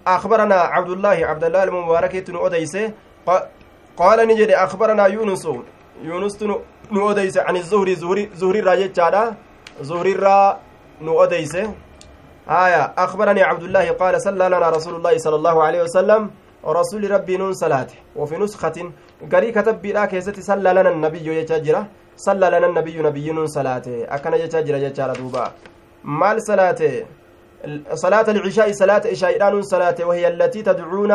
[0.08, 2.50] أخبرنا عبد الله عبد الله المبارك تنو
[3.98, 5.46] قال نجد أخبرنا يونس.
[6.02, 6.38] يونس
[6.92, 7.96] nu odeyse ani zuhri
[8.36, 9.36] zuhrirraa jechaadha
[9.82, 10.60] zuhrirraa
[11.02, 11.70] nu odeyse
[12.48, 16.32] aya akbaranii cabdullaahi qaala sallaa lanaa rasuulu llaahi sala allahu aleyhi wasalam
[16.80, 18.94] rasuli rabbii nuun salaate wafi nuskatin
[19.30, 24.38] garii katabbiidha keessatti sallaa lana nabiyyo jechaa jira sallaa lana nabiyyu nabiyyi nuun salaate akkana
[24.38, 25.52] jechaa jira jechaadha duuba
[26.04, 27.06] maal salaate
[27.94, 31.12] صلاة العشاء صلاة عشاء صلاة وهي التي تدعون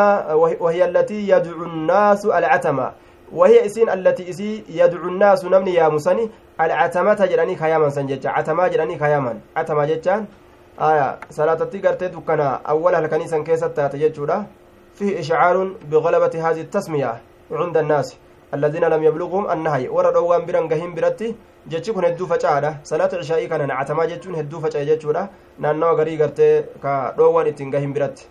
[0.64, 2.92] وهي التي يدعو الناس العتمة
[3.32, 8.98] وهي إسين التي إسي يدعو الناس نمني يا مسني العتمة جراني خياما سنججا عتما جراني
[8.98, 10.26] خياما عتما جتان
[10.80, 14.46] آية صلاة تيغرتي دكنا أولها الكنيسة كيسة تاتججودا
[14.94, 15.56] فيه إشعار
[15.90, 17.20] بغلبة هذه التسمية
[17.52, 18.16] عند الناس
[18.54, 20.68] الذين لم يبلغهم النهي ورا دوان بران
[21.68, 27.46] hedduu facaadha salaata cishaa'ii kana nacatamaa jechuun hedduu faca'e jechuudha naannawa garii gartee ka dhoowwan
[27.50, 28.28] ittiin gahin biratti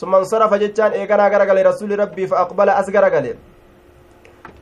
[0.00, 3.30] summa insarafa jechaan eeganaa garagale rasuli rabbii fa aqbala as garagale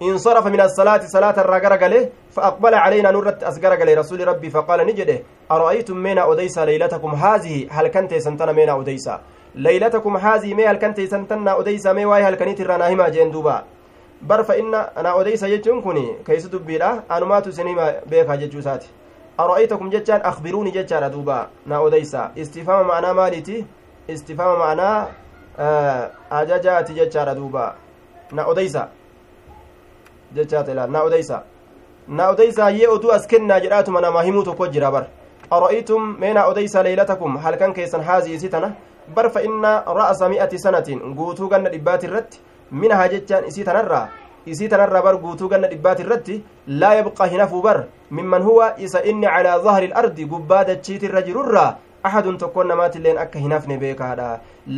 [0.02, 5.18] انصرف من الصلاة صلاة الرجل فأقبل علينا نورت أسجرجل رسول ربي فقال نجده
[5.50, 9.10] أرأيتم مينا أديس ليلتكم هذه هل كنت سنتنا مينا أديس
[9.54, 13.64] ليلتكم هذه مي هل كنت سنتنا أديس مي واي هل كنت رناهما جين دوبا
[14.44, 18.88] fa inna ana odeysa jechuun kun keeysa dubbiidha anumaatu isinima beekaa jechuu isaati
[19.38, 23.66] ara'aytakum jechaan akbiruuni jechaadha duuba na odeysa istifaama ma'anaa maaliiti
[24.08, 25.08] istifaama ma'anaa
[26.30, 27.74] ajajaati jechaadha duuba
[28.32, 28.88] na odeysa
[30.34, 31.42] jechaata ilaal na odeysa
[32.08, 35.04] na odeysa yee oduu as kennaa jedhaatuma namaa himuu tokko jira bar
[35.50, 38.72] ara'aytum mee na odeysa leylatakum halkan keessan haazii isi tana
[39.14, 42.40] bar fa inna ra'asa mi'ati sanatiin guutuu ganna dhibbaati irratti
[42.72, 44.08] minahaa jechaan isii tanarraa
[44.46, 49.26] isii tanarraa bar guutuu ganna dhibbaati irratti laa yabqaa hinafuu bar mimman huwa isa inni
[49.26, 51.70] calaa zahri ilardi gubbaa dachiitirra jirurraa
[52.02, 54.28] axadun tokkon namaatilleen akka hinafne beekaadha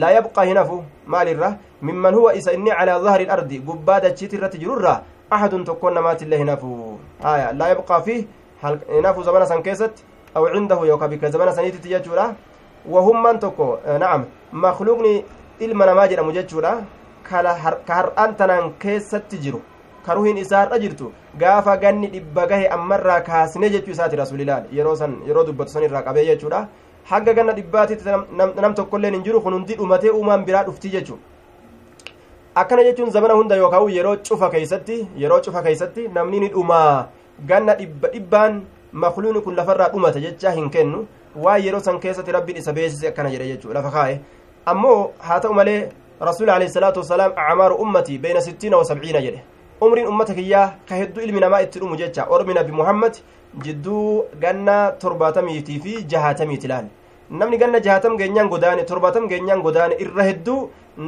[0.01, 5.01] laa yabqaa hinafu maalirra mimman huwa isa inni calaa zahri ilardi gubbaa dachiitirratti jirurraa
[5.31, 8.27] axadun tokkon namaatillee hinafu aya laa yabqaa fi
[8.97, 10.05] hinafu zamana san keessatti
[10.35, 12.35] aw cindahu yookaa bikka zamana saniititti jechuudha
[12.95, 15.25] wahummaan tokko na'am makluuqni
[15.61, 16.75] ilma namaa jedhamu jechuudha
[17.29, 17.43] ka
[17.89, 19.61] har'aan tanaan keessatti jiru
[20.07, 24.97] ka ruhiin isaa har'a jirtu gaafa ganni dhibba gahe ammarraa kaasne jechuu isaati rasuulilaal yeroo
[24.97, 26.67] san yeroo dubbatu san irraa qabee jechuudha
[27.11, 28.05] hanga ganna dhibbaatitti
[28.63, 31.19] nam tokkolleen hin jiru kun hundi dhumatee uumaan biraa dhufti jechuu
[32.57, 37.07] akkana jechuun zamana hunda yookaan yeroo cufa keeysatti yeroo cufa keeysatti namni ni dhumaa
[37.49, 41.01] ganna dhibba dhibbaan makluuni kun lafarraa dhumata jechaa hin kennu
[41.47, 44.17] waa yeroo san keessatti rabbiin isa beesise akkana jedhe jechuu lafa kaa'e
[44.73, 44.97] ammoo
[45.27, 45.77] haa ta'u malee
[46.31, 48.85] rasuul alayhi salaatu wasalaam acmaaru ummatii beyna sittiina wa
[49.27, 49.43] jedhe
[49.81, 53.19] umriin ummata kiyyaa ka hedduu ilmi namaa itti dhumu jecha ormi nabi muhammad
[53.65, 56.89] jidduu ganna torbaatamiitii fi jahaatamiiti laal
[57.31, 60.59] namni ganna jahaatam geenyaan godaane torbaatam geenyaan godaane irra hedduu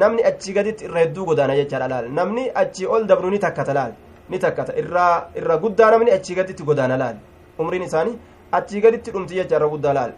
[0.00, 3.92] namni achi gaditti irra hedduu godaana jechaadha laal namni achi ol dabru ni takkata laal
[4.30, 7.16] ni takkata irraa irra guddaa namni achi gaditti godaana laal
[7.58, 8.18] umriin isaanii
[8.58, 10.12] achi gaditti dhumti jecha irra guddaa laal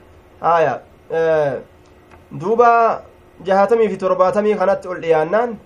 [0.46, 0.74] haya
[2.32, 3.02] duuba
[3.44, 5.56] jahatamii fi torbaatamii kanatti ol dhiyaannaan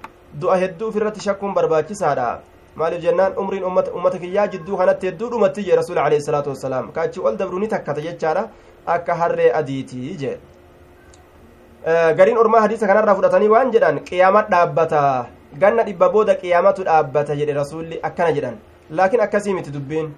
[0.41, 2.29] du'a hedduu ofirratti shakkuun barbaachisaadha
[2.77, 7.21] maaliif jennaan umriin ummata kiyyaa jidduu kanatti hedduu dhumatti jee rasuul alayhi salaatu wassalaam kaachi
[7.21, 8.49] ol dabru ni takkata jechaadha
[8.87, 10.37] akka harree adiitii jee.
[12.17, 15.01] Gariin ormaa hadiisa kanarraa fudhatanii waan jedhan qiyaama dhaabbata
[15.61, 18.57] ganna dhibba booda qiyaamatu dhaabbata jedhe rasuulli akkana jedhan.
[18.91, 20.09] Laakiin akkasii miti dubbiin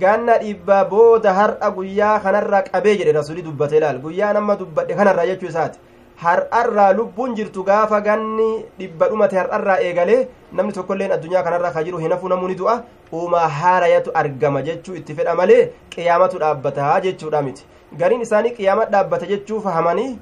[0.00, 5.26] ganna dhibba booda har'a guyyaa kanarraa qabee jedhe rasuulli dubbate ilaal guyyaa nama dubbadhe kanarraa
[5.30, 5.78] jechuu isaati.
[6.22, 11.98] Har'arraa lubbuun jirtu gaafa ganni dhibba dhumate har'arraa eegalee namni tokkolleen addunyaa kanarraa ka jiru
[11.98, 12.82] hinafu namuu ni du'a?
[13.12, 17.64] Uumaa haarayatu argama jechuu itti fedha malee qiyaamatu dhaabbata jechuudha miti
[17.98, 20.18] gariin isaanii qiyaama dhaabbata jechuu fahamanii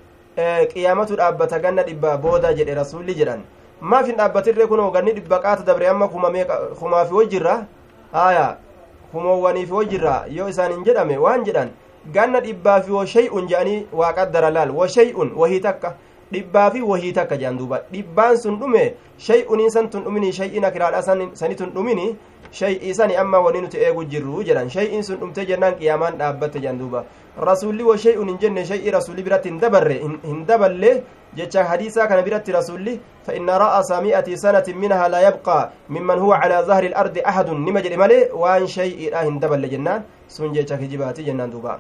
[0.73, 3.43] qiyaamatu dhaabbata ganna dhibba booda jedhe rasuulli jedhan
[3.81, 6.09] maaf hin dhaabbatirree kunoo ganni dhibba qaata dabre amma
[6.81, 7.57] kumaafi wajjirra
[8.13, 8.57] haya
[9.13, 11.71] kumoowwaniifi wajjirra yoo isaan hin jedhame waan jedhan
[12.15, 15.95] ganna dhibbaa fi washay'un jedhanii waa qaddara laal washay'un wahii takka
[16.33, 18.95] dhibbaa fi wahii takka jedhan duuba dhibbaan sun dhume
[19.29, 21.03] shay'uniin san tun dhumini shay'ina kiraadha
[21.35, 22.07] sanitun dhumini
[22.61, 26.79] shay'ii sani amma wani nuti eegu jirru jedhan shay'iin sun dhumtee jennaan qiyaamaan dhaabbatte jedhan
[26.79, 27.05] duuba
[27.41, 30.91] rasuulli wa shay'un hin jenne shay'ii rasuulli biratti hin dabarre hin daballe
[31.35, 36.41] jecha hadiisaa kana biratti rasuulli fa inna ra'asa mi'ati sanatin minhaa laa yabqaa mimman huwa
[36.41, 41.25] calaa zahri ilardi ahadun nima jedhe malee waan shay'iidha hin daballe jennaan sun jecha kijibaati
[41.25, 41.79] jennaan duuba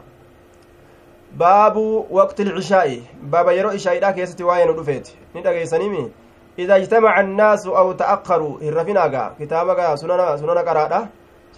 [1.42, 3.02] baabu waqti ilcishaa'i
[3.34, 6.10] baaba yeroo ishaa'iidha keessatti waa'ee nu dhufeeti ni dhageeysanimi
[6.58, 11.08] إذا اجتمع الناس أو تأخروا هرفناغا كتابك سننا سننا قرادة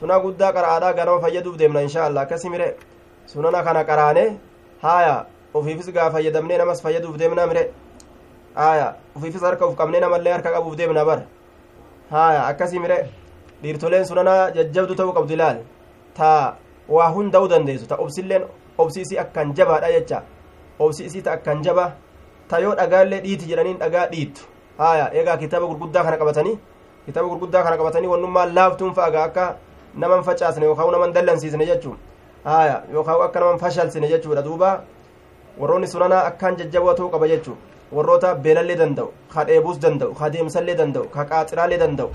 [0.00, 2.24] سننا قد قرادة غنم فيدوب ديمنا إن شاء الله
[3.62, 4.39] كان قرانه
[4.83, 7.66] هايا وفي فسقا فيدمني نمس فيدوب ديمنا مره
[8.57, 11.20] هايا وفي فس هركا وفقمني نمال لي هركا أبوب ديمنا بر
[12.11, 12.99] هايا أكسي مره
[13.62, 15.59] dhiirtoleen sunana jajjabdu ta'uu qabdu ilaal
[16.18, 16.31] ta
[16.89, 18.43] waa hunda'uu dandeessu ta obsilleen
[18.79, 20.18] obsiisii akkan jabaadha jecha
[20.79, 21.85] obsiisii ta akkan jaba
[22.49, 24.43] ta yoo dhagaallee dhiiti jedhaniin dhagaa dhiittu
[24.79, 26.57] haya eegaa kitaaba gurguddaa kana qabatanii
[27.07, 29.45] kitaaba gurguddaa kana qabatanii wannummaa laaftuun fa'aga akka
[29.95, 31.97] naman facaasne yookaan naman dallansiisne jechuun
[32.45, 34.70] haya yookaan akka naman fashalsine jechuudha duuba
[35.59, 37.57] warroonni sunanaa akkaan jajjaboo ta'uu qaba jechuun
[37.93, 42.11] warroota beelallee danda'u ka dheebuus danda'u ka deemsallee danda'u ka qaaxiraallee danda'u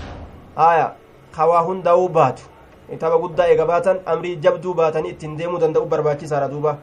[0.56, 0.92] haya
[1.36, 2.42] ka waa hundaa'uu baatu
[2.90, 6.76] kitaaba guddaa eega baatan amrii jabduu baatanii ittiin deemuu danda'u barbaachisaadha duuba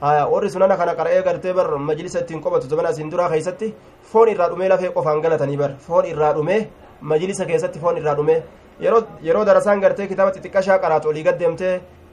[0.00, 3.74] haya warri sunana kana qara'ee gartee bar majlisa ittiin qobatu zamana asiin duraa keessatti
[4.12, 6.60] foon irraa dhumee lafee qofaan galatanii bar foon irraa dhumee
[7.00, 8.42] majlisa keessatti foon irraa dhumee
[8.80, 11.38] yeroo darasaan gartee kitaaba xixiqqashaa qaraatu olii gad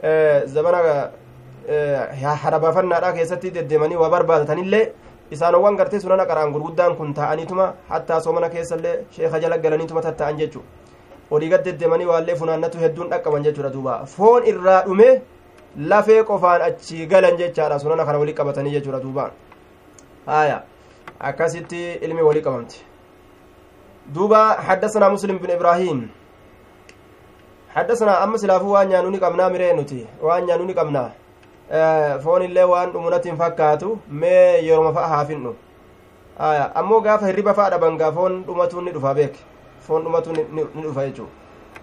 [0.04, 1.10] deemtee zamana
[2.44, 4.94] harabaafannaadhaa keessatti deddeemanii waa barbaadataniillee
[5.32, 10.64] isaanowwan gartee sunana qara'an gurguddaan kun taa'aniituma hattaa soomana keessallee sheeka jala galaniituma tatta'an jechuu
[11.32, 15.22] olii gad deddeemanii waallee funaannatu hedduun dhaqqaban jechuudha duuba foon irraa dhumee
[15.94, 19.32] lafee qofaan achi galan jechaadha sunana kana walii qabatanii jechuudha duuba
[20.26, 20.62] haya
[21.20, 22.78] akkasitti ilmi walii qabamte
[24.16, 26.10] duuba حدثنا مسلم بن إبراهيم
[27.76, 31.12] حدثنا أما سلافو وان يانوني قمنا مرين نتي وان يانوني قمنا
[32.24, 35.56] foon illee waan dhumunatiin fakkaatu mee yeroma fa'a haafinnu
[36.76, 39.36] ammoo gaafa hirriba fa'a dhaban gaa foon dhumatuun ni dhufa beek
[39.88, 41.30] foon dhumatuun ni dhufa jechuu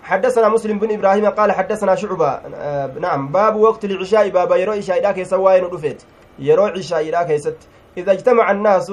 [0.03, 2.41] حدثنا مسلم بن إبراهيم قال حدثنا شعبة.
[2.55, 6.07] آه نعم باب وقت العشاء باب يرو عشاء دا كيسا واين دفت
[6.39, 7.57] يرو عشاء دا كيست.
[7.97, 8.93] إذا اجتمع الناس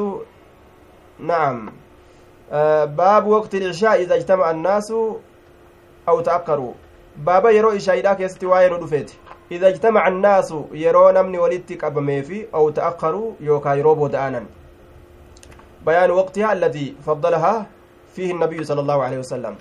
[1.19, 1.71] نعم.
[2.51, 4.91] آه باب وقت العشاء إذا اجتمع الناس
[6.09, 6.73] أو تأخروا.
[7.57, 9.09] يرو عشاء دا كيست واين دفت
[9.51, 14.45] إذا اجتمع الناس يرو نمني ولدت قبمي في أو تأخروا يوكا يروبو دآنا
[15.85, 17.65] بيان وقتها الذي فضلها
[18.15, 19.55] فيه النبي صلى الله عليه وسلم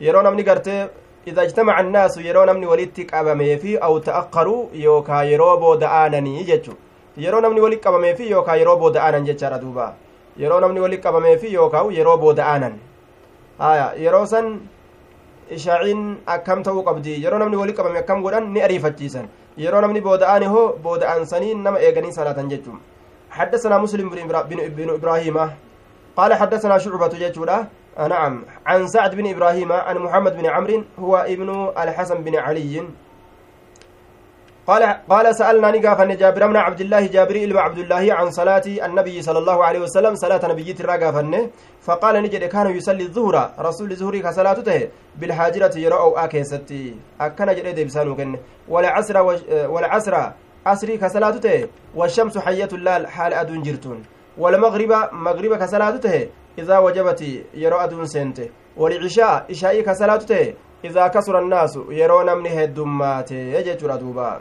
[0.00, 0.88] yeroo namni gartee
[1.26, 6.72] إذا اجتمع الناس yeroo namni walitti qabamee fi aw ta'aqqaruu yookaa yeroo booda'aananii jechu
[7.16, 9.94] yeroo namni walitti qabamee fi yookaa yeroo booda'aanan jechaadha duuba
[10.38, 12.74] yeroo namni walitti qabamee fi yookaa yeroo booda'aanan
[13.58, 14.60] haya yeroo san
[15.56, 19.26] ishaaciin akkam ta'uu qabdi yeroo namni walitti qabame akkam godhan ni ariifachiisan
[19.64, 22.80] yeroo namni booda'aane hoo booda'aansanii nama eeganii salaatan jechuun
[23.30, 24.10] حدثنا مسلم
[24.76, 25.36] بن إبراهيم
[26.16, 27.66] قال حدثنا شعبة جيتشورا
[27.98, 32.82] نعم عن سعد بن إبراهيم عن محمد بن عمرو هو ابن الحسن بن علي
[34.70, 38.62] قال قال سألنا نقاف أن جابر بن عبد الله جابري إلما عبد الله عن صلاة
[38.86, 41.50] النبي صلى الله عليه وسلم صلاة نبي الرقافة
[41.86, 48.38] فقال نجد كان يصلي الظهر رسول الظهر كصلاته بالحاجرة يرأو آكيستي أكن جد ديبسانو كن
[48.68, 49.16] والعصر
[49.74, 50.14] والعصر
[50.66, 54.02] عصري كصلاته والشمس حية اللال حال أدون جرتون.
[54.38, 57.20] والمغرب مغرب كصلاته إذا وجبت
[57.54, 58.48] يرو أدون سنته.
[58.76, 60.54] والعشاء إشائي كصلاته
[60.84, 64.40] إذا كسر الناس يرون من هدمات يجت دوبا.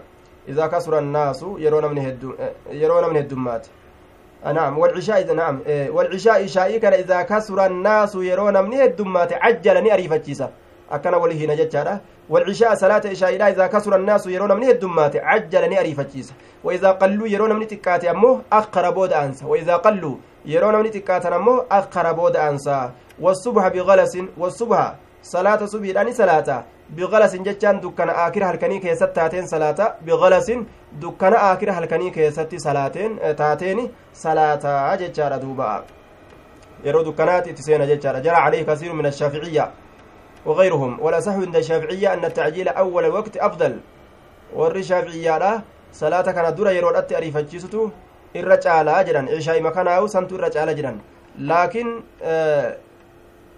[0.50, 1.95] إذا كسر الناس يرون من
[3.10, 3.68] من هدمات
[4.45, 10.50] نعم والعشاء نعم والعشاء إشائي كان إذا كسر الناس يرون من هدمات عجلني أريفتشيسا.
[10.89, 16.34] akkana walii hina jechaadha والعشاء صلاة عشاء إذا كسر الناس يرون من الدمات عجلني أريفتشيس
[16.64, 21.66] وإذا قلوا يرون من تكات أمه أخر بود أنسى وإذا قلوا يرون من تكات أمه
[21.72, 22.89] أخر بود أنسى
[23.20, 26.12] والصبح بغلس والصبح صلاة صبح لأني
[26.90, 30.52] صلاة بغلس جتان دكان آخر هلكني كيست تاتين صلاة بغلس
[31.02, 35.84] دكان آخر هلكني كيست صلاتين تاتين صلاة جتار دوبا.
[36.84, 39.72] يرو دكانات تسين جتار جرى عليه كثير من الشافعية
[40.46, 41.00] وغيرهم.
[41.00, 43.80] والأصح عند الشافعية أن التعجيل أول وقت أفضل.
[44.56, 45.62] warri shaaficiyyaadha
[45.92, 47.92] salaata kana dura yeroodhatti ariifachiisutu
[48.34, 50.98] irra caalaa jedhan ishaa'i makanaa'u santu irra caala jedhan
[51.50, 51.90] laakiin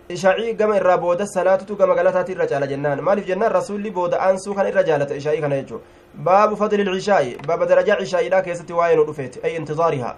[0.10, 4.56] ishaa'ii gama irraa booda salaatutu gama galataatti irra caala jennaan maaliif jennaan rasuulli booda aansuu
[4.56, 5.82] kana irra jaalata ishaa'ii kana jechuu
[6.30, 10.16] baabu fadli ilcishaa'i baaba darajaa ishaa'iidha keessatti waa'ee nu dhufeeti ay intizaarihaa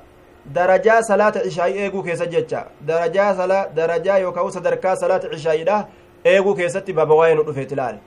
[0.55, 5.85] darajaa salaata ishaa'ii eeguu keessa jecha darajaa darajaa yookaan sadarkaa salaata ishaa'iidha
[6.25, 7.99] eeguu keessatti baaba waa'ee nu dhufeeti ilaali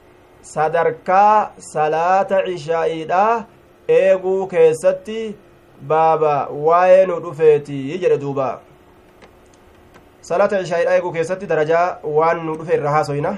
[0.42, 3.22] sadarkaa salaata cishaa'iidha
[3.88, 5.36] eeguu keessatti
[5.88, 6.34] baaba
[6.66, 8.46] waa'ee nu dhufeeti jedhe duuba
[10.28, 13.32] salaata cishaa'iidha eeguu keessatti darajaa waan nu dhufe irra haasoyna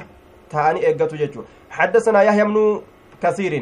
[0.53, 2.81] ta'anii eeggatu jechuu حدثنا يحيى بن
[3.23, 3.53] كثير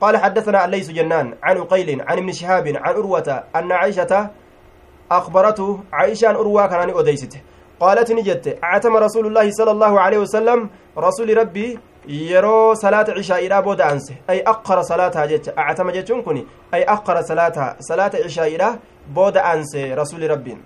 [0.00, 4.30] قال حدثنا الليث جنان عن عقيل عن ابن شهاب عن أروة أن عائشة
[5.10, 7.40] أخبرته عائشة أن أروى كان أديسته
[7.80, 13.84] قالت نجت اعتم رسول الله صلى الله عليه وسلم رسول ربي yeroo salaata cishaa'iidhaa booda
[13.86, 18.78] aanse ay akkara salaataa jecha actama jechuun kun ay akkara salaataa salaata cishaa'iidhaa
[19.14, 20.60] booda aanse rasuli rabbiin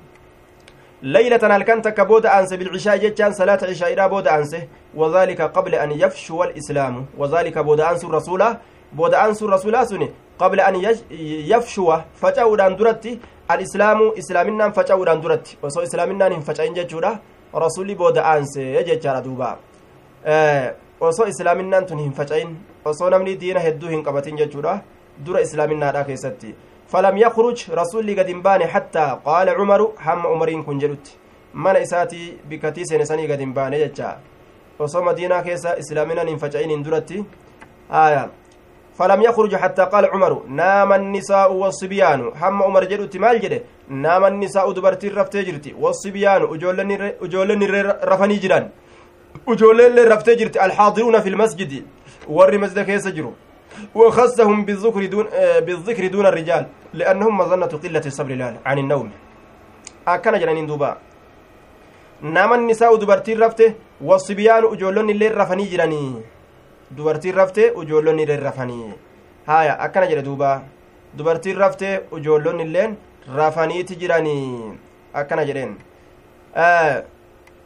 [1.02, 6.46] leylatan halkan takka booda aanse bilcishaa jechaan salaata cishaa'iidhaa booda aanse wadaalika qabla an yafshuwa
[6.46, 8.56] alislaamu wadaalika booda aansuun rasuulaa
[8.92, 10.76] booda aansuun rasuulaa suni qabla an
[11.52, 17.18] yafshuwa faca'uudhaan duratti alislaamu islaaminaan faca'uudhaan duratti osoo islaaminaan hin faca'in jechuudha
[17.54, 19.58] rasuli booda aanse jechaadha duuba
[21.00, 24.80] osoo islaaminaan tun hin faca'in osoo namni diina hedduu hin qabatin jechuudha
[25.26, 26.54] dura islaaminaadha keessatti
[28.32, 31.16] hin baane hattaa qaala cumaru hamma umariin kun jedhutti
[31.52, 34.16] mana isaatii bikkatii seene sanii gad hin baane jecha
[34.78, 37.24] osoo madiinaa keessa islaaminaan hin faca'iniin duratti
[38.04, 38.28] aya
[39.00, 44.72] فلم يخرج حتى قال عمر نام النساء والصبيان هم عمر جدت مال جده نام النساء
[44.72, 46.42] دبرتي رفتي جرتي والصبيان
[47.22, 47.80] اجولني
[48.10, 48.36] رفني
[49.46, 51.84] ujoolleellee raftee jirti alxaadiruuna fi lmasjidi
[52.28, 53.34] warri masjida keessa jiru
[53.95, 55.25] وخصهم بالذكر دون
[55.65, 56.63] بالذكر دون الرجال
[56.93, 58.31] لأنهم مظنة قلة الصبر
[58.65, 59.07] عن النوم
[60.07, 60.97] أكن جنانين دوبا
[62.21, 66.03] نام النساء دبرتين رفته والصبيان أجولون اللي رفني جراني
[66.91, 68.79] دبرتين رفته أجولون اللي رفني
[69.47, 70.51] هايا أكن جل دوبا
[71.17, 72.93] دبرتين رفته أجولون اللي
[73.29, 74.39] رفني تجراني
[75.15, 75.71] أكن جلين
[76.55, 77.03] آه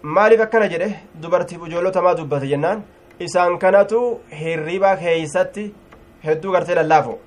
[0.03, 0.87] maaliif akkana jedhe
[1.21, 2.83] dubartiif ijoollotamaa dubbate jennaan
[3.19, 3.97] isaan kanatu
[4.41, 5.63] hirriba keeysatti
[6.26, 7.18] hedduu gartee lallaafo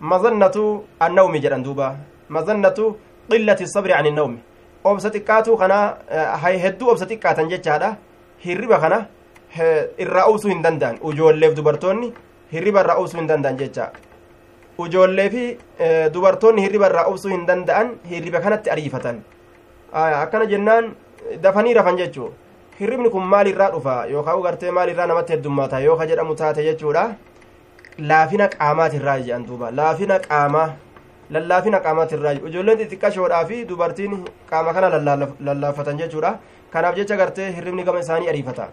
[0.00, 0.64] mazannatu
[1.06, 1.96] annawmi jedhan duuba
[2.28, 2.96] mazannatu
[3.30, 4.38] qillati sabri an innawmi
[4.84, 5.78] obsa xiqqaatu kana
[6.64, 7.96] hedduu obsa xiqqaatan jechaadha
[8.44, 8.98] hirriba kana
[10.04, 12.12] irraa ubsuu hin danda'an ujoolleef dubartoonni
[12.52, 13.90] hirriba irraa ubsuu hin danda'an jecha
[14.84, 15.44] ujoollee fi
[16.14, 19.20] dubartoonni hirriba irraa ubsuu hin danda'an hirriba kanatti ariifatan
[19.92, 20.90] akkana jennaan
[21.44, 22.30] dafanii rafan jechuu
[22.80, 27.04] hirribni kun maalirraa dhufa yookaan gartee maalirraa namatti heddummaata yoo ka jedhamu taate jechuudha
[27.98, 30.68] laafina qaamaatirraa jedhan duuba laafina qaamaa
[31.30, 34.88] lallaafina qaamaatirraa ijoolleen xixiqqashoodhaa fi dubartiin qaama kana
[35.40, 36.38] lallaafatan jechuudha
[36.70, 38.68] kanaaf jecha gartee hirribni gama isaanii ariifata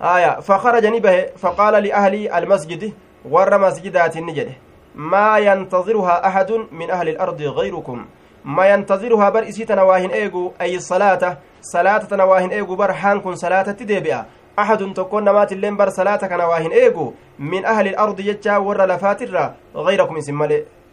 [0.00, 2.94] aya fakaraja ni bahe faqaala liahlii almasjidi
[3.34, 4.56] warra masjidaatiin ni jedhe
[4.94, 8.06] maa yantaziruhaa ahadun min ahli ilardi gayrukum
[8.44, 13.62] ما ينتظرها بر إسيتنا واهن إيغو أي الصلاة صلاة تنا واهن إيغو بر حانكن صلاة
[13.62, 14.26] تديبئة
[14.58, 16.72] أحد تكون نمات اللين بر صلاة كان واهن.
[16.72, 20.42] إيغو من أهل الأرض يجا ور لفاتر غيركم إسم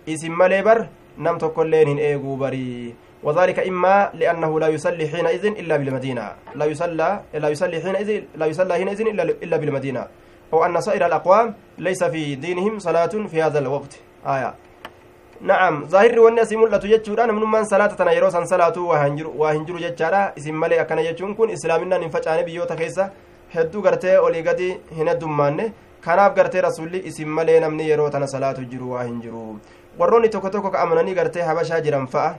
[0.09, 0.87] إسم ملي بر
[1.17, 2.95] نم تكون لين إيغو بري.
[3.23, 6.25] وذلك إما لأنه لا يصلي حينئذ إلا بالمدينة.
[6.55, 10.07] لا يصلى لا يصلي حينئذ لا يصلى حينئذ إلا إلا بالمدينة.
[10.53, 13.93] أو أن سائر الأقوام ليس في دينهم صلاة في هذا الوقت.
[14.27, 14.53] آية.
[16.41, 19.03] asii mul'atu jechuudha namnummaan salaata tana yeroo san salaatu waa
[19.53, 23.11] hin jiru jechaadha isin malee akkana jechuun kun islaaminaan hin facaane biyyoota keessa
[23.55, 25.65] hedduu gartee olii gadi hin heddummaanne
[26.05, 29.43] kanaaf gartee rasulli isin malee namni yeroo tana salaatu jiru waa hin jiru
[29.99, 32.35] warroonni tokko tokko ka amananii gartee habashaa jiran fa'a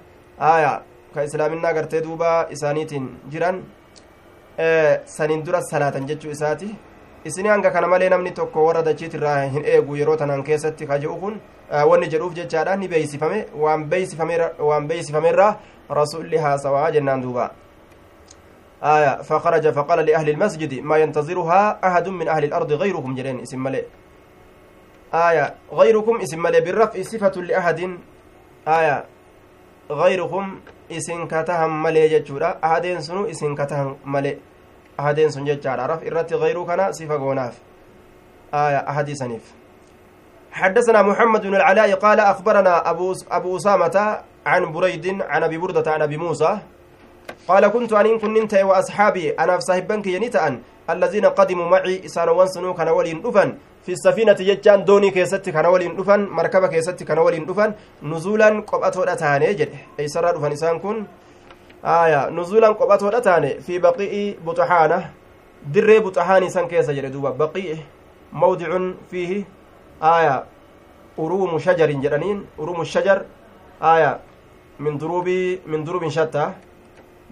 [0.53, 0.73] aya
[1.15, 3.63] ka islaaminaa gartee duuba isaaniitiin jiran
[5.17, 6.75] saniin dura salaatan jechuu isaati
[7.25, 11.41] isini hanga kana malee namni tokko warra dachiitirraa hin eegu yeroo tanaan keessatti kaje'u kun
[11.91, 13.89] wanni jedhuuf jechaadha ni beeysifame waan
[14.89, 15.57] beeysifamerraa
[16.01, 17.51] rasulli haasawaa jennaan duuba
[18.83, 23.85] آية فخرج فقال لأهل المسجد ما ينتظرها أحد من أهل الأرض غيركم جلين اسم ملئ.
[25.14, 27.99] آية غيركم اسم ملئ بالرفع صفة لأحد.
[28.68, 29.05] آية
[29.91, 30.61] غيركم
[30.93, 32.59] اسم كتهم ملئ جتشورا.
[32.64, 34.37] أحدين سنو اسم كتهم ملئ.
[35.01, 35.87] أحدين سن جتشارا.
[35.87, 37.59] رفع الرت غير كان صفة غوناف.
[38.55, 39.55] آية أحد سنيف.
[40.53, 46.03] حدثنا محمد بن العلاء قال أخبرنا أبو أبو أسامة عن بريد عن أبي بردة عن
[46.03, 46.59] أبي موسى
[47.49, 52.89] قال كنت أن كنت وأصحابي أنا في صاحبك ينتأن الذين قدموا معي إسان وانسنو كان
[52.89, 57.73] ولين دفن في السفينة يجان دوني كيست كان ولين دفن مركبة كيست كان ولين دفن
[58.03, 59.73] نزولا قبأتو أتاني جد.
[60.01, 61.05] أي سرى دفن إسان كن؟
[61.85, 62.29] آية.
[62.29, 65.11] نزولا قبأتو أتاني في بقيء بطحانة.
[65.67, 67.13] دري بطحاني سان كيس جد.
[67.13, 67.77] دوبا بقيء
[68.33, 68.71] موضع
[69.11, 69.45] فيه.
[70.03, 70.45] آية.
[71.19, 73.19] أروم شجر جرانين أروم الشجر.
[73.83, 74.21] آية.
[74.81, 75.29] من دروب
[75.67, 76.53] من دروب شتى.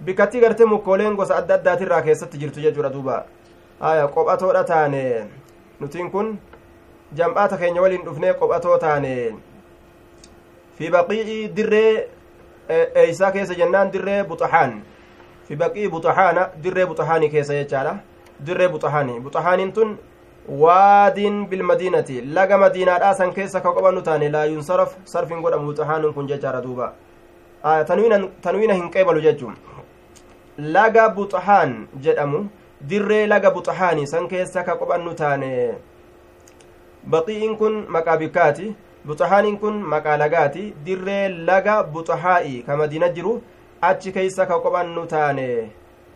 [0.05, 3.25] Bikkattii gartee mukkooleen gosa adda addaatirraa keessatti jirtu jechuudha duuba
[3.79, 5.03] aya qophatoodha taane
[5.79, 6.37] nutiin kun
[7.15, 9.13] jam'aata keenya waliin dhufnee qophatoo taane
[10.77, 12.09] fi baqii'i dirree
[12.69, 14.81] eeysaa keessa jennaan dirree buxahaan
[15.47, 17.95] fi baqii buxahaana dirree buxahaanii keessa jechaadha
[18.45, 19.97] dirree buxahaanii buxahaaniin tun
[20.63, 26.27] waadiin bilmadiinati laga madiinaadhaa san keessa ka qobannu taane laa yunsaraf sarfin godhamu buxahaanuun kun
[26.27, 26.93] jechaadha duuba
[28.41, 29.55] tanwiina hin qeebalu jechuun
[30.57, 32.49] laga buxahaan jedhamu
[32.81, 35.51] dirree laga buxahaanii san keessa ka qophannu taane
[37.13, 43.41] baqii'in kun maqaa bikkaati buxahaaniin kun maqaa lagaati dirree laga buxahaa'i ka madiina jiru
[43.81, 45.47] achi keeysa ka qophannu taane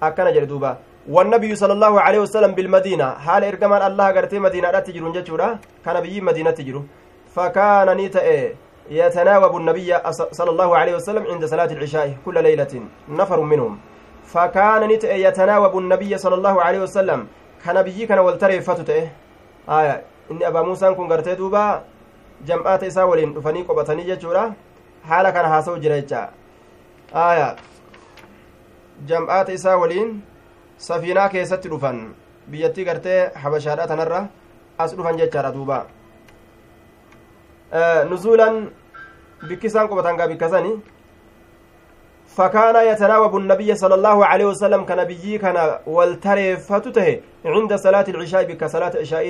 [0.01, 0.77] akkana jedhe duuba
[1.09, 6.21] صلى الله عليه وسلم بالمدينة حال إرجمان الله قرتي مدينة لا تجرون جتشورا كان بيجي
[6.21, 6.81] مدينة تجرو
[7.35, 8.21] فكان نيتا
[8.89, 9.89] يتناوب النبي
[10.31, 12.73] صلى الله عليه وسلم عند صلاة العشاء كل ليلة
[13.09, 13.73] نفر منهم
[14.33, 17.27] فكان نيتا يتناوب النبي صلى الله عليه وسلم
[17.65, 19.09] كان بيجي كان والتري فتته
[19.69, 19.95] آية
[20.31, 21.83] إن أبا موسى كن قرتي دوبا
[23.09, 24.53] waliin dhufanii qophatanii jechuudha
[25.09, 26.29] haala kana haasa'u jira jecha
[27.13, 27.55] aya
[29.05, 30.23] jam'aata isaa waliin
[30.77, 32.15] safiinaa keessatti dhufan
[32.49, 34.27] biyyattii gartee habashaadha tanarra
[34.77, 35.85] as dhufan jechaadha duuba
[38.09, 38.71] nuzuulan
[39.47, 40.73] bikki isaan qophatan gaa bikkasani
[42.37, 45.57] فكان يتناوب النبي صلى الله عليه وسلم كنبيي كان
[45.87, 49.25] والتريفته عند صلاة العشاء بك صلاة عشاء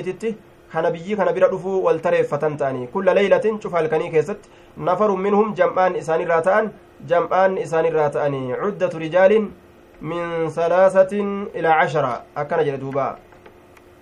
[1.34, 6.70] bira dhufuu wal tareeffatan ta'anii kulla leeylatin cufa halkanii keessatti nafarun minhum jam'aan isaanirraa ta'an
[7.06, 9.52] jam'aan isaanirraa ta'anii cuddatu rijaalin
[10.00, 13.18] min salaasatin ilaa cashara akkana jedhe duuba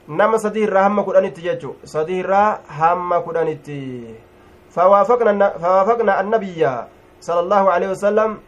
[0.09, 3.80] nama sadii irraa hamma kudhanitti jechu sadii irraa hamma kudhanitti
[4.70, 6.86] fawaafaqna annabiyya
[7.18, 8.38] sala allahu aleyhi wasalam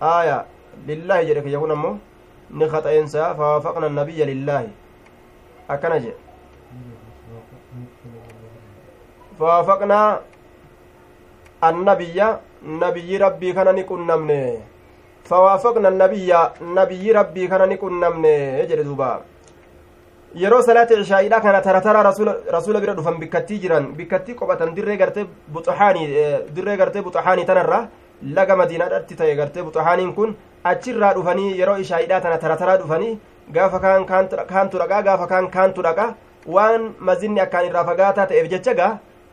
[0.00, 0.44] aya
[0.86, 1.96] lillaahi jedhe kiyya kun ammoo
[2.50, 4.70] ni khaxa'eensa fawaafaqna annabiyya lillaahi
[5.68, 6.18] akkana jedhe
[9.38, 10.20] fawaafaqnaa
[11.68, 12.28] annabiyya
[12.82, 14.40] nabiyyi rabbii kana ni qunnamne
[15.30, 16.40] fawaafaqna annabiyya
[16.78, 18.34] nabiyyi rabbii kana ni qunnamne
[18.68, 19.10] jedhe duuba
[20.42, 25.26] yeroo salaata cishaa'iidha kana tara tara rasuula bira dhufan bikkattii jiran bikkattii qophatan dirree gartee
[25.52, 26.06] buxahaanii
[26.54, 27.78] dirree gartee buxahaanii tanarra
[28.38, 30.34] laga madiinaadhatti ta'e gartee buxahaaniin kun
[30.72, 33.18] achirraa dhufanii yeroo ishaa'iidhaa tana tara taraa dhufanii
[33.56, 36.06] gaafa kaan kaantu dhaqaa gaafa kaan kaantu dhaqa
[36.56, 38.74] waan mazinni akkaan irraa fagaataa ta'eef jecha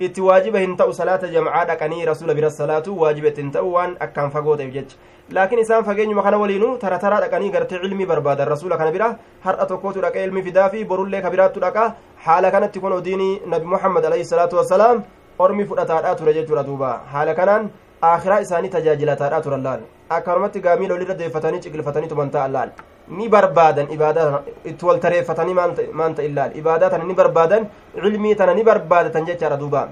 [0.08, 3.95] itti waajiba hin ta'u salaata jamcaa dhaqanii rasuula bira salaatu waajiba itti hin ta'u waan
[4.06, 4.97] akkaan fagoo ta'eef jecha
[5.38, 9.10] laakiin isaan fageenyuma kana waliinu tara taraa dhaqanii gartee cilmii barbaadan rasuula kana bira
[9.45, 11.86] har'a tokkotu dhaqee ilmi fidaa fi borullee kabiraattu dhaqa
[12.26, 15.04] haala kanatti kun odiinii nabi muhammad alayhi salaatu wassalaam
[15.39, 17.70] ormi fudhataadhaa ture jechuudha duuba haala kanaan
[18.14, 19.82] akhiraa isaanii tajaajilataadhaa turan laal
[20.18, 22.70] akkanumatti gaamiila olirra deeffatanii ciqilfatanii tuman ta'an laal
[23.18, 24.41] ni barbaadan ibaadaa
[24.72, 29.57] itti wal tareeffatanii maan ta'in laal ibaadaa tana ni barbaadan cilmii tana ni barbaadatan jechaadha
[29.64, 29.89] duuba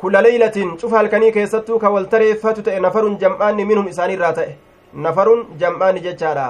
[0.00, 4.56] kulla leeylatin cufa halkanii keessattuu ka wal tareeffatu ta'e nafarun jam'aanni minhum isaaniirraa ta'e
[5.06, 6.48] nafarun jam'aanni jechaadha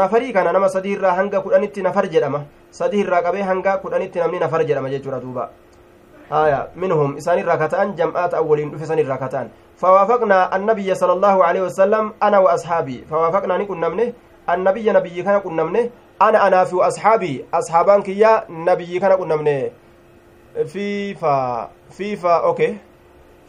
[0.00, 2.44] nafarii kana nama sadii irraa hanga kudhanitti nafar jedhama
[2.82, 5.50] sadii irraa qabee hanga kudhanitti namni nafar jedhama jechuudha duuba
[6.30, 12.12] آية منهم إسان الراكتان جمعات أولين في إسان الراكتان فوافقنا النبي صلى الله عليه وسلم
[12.22, 14.12] أنا وأصحابي فوافقنا نكون نمنه
[15.22, 15.90] كان كن نمنه
[16.22, 17.44] أنا أنا في أصحابي.
[17.54, 19.70] أصحابان كيا نبي كان كن نمنه
[20.66, 21.70] فيفا.
[21.90, 22.34] فيفا.
[22.44, 22.76] أوكي.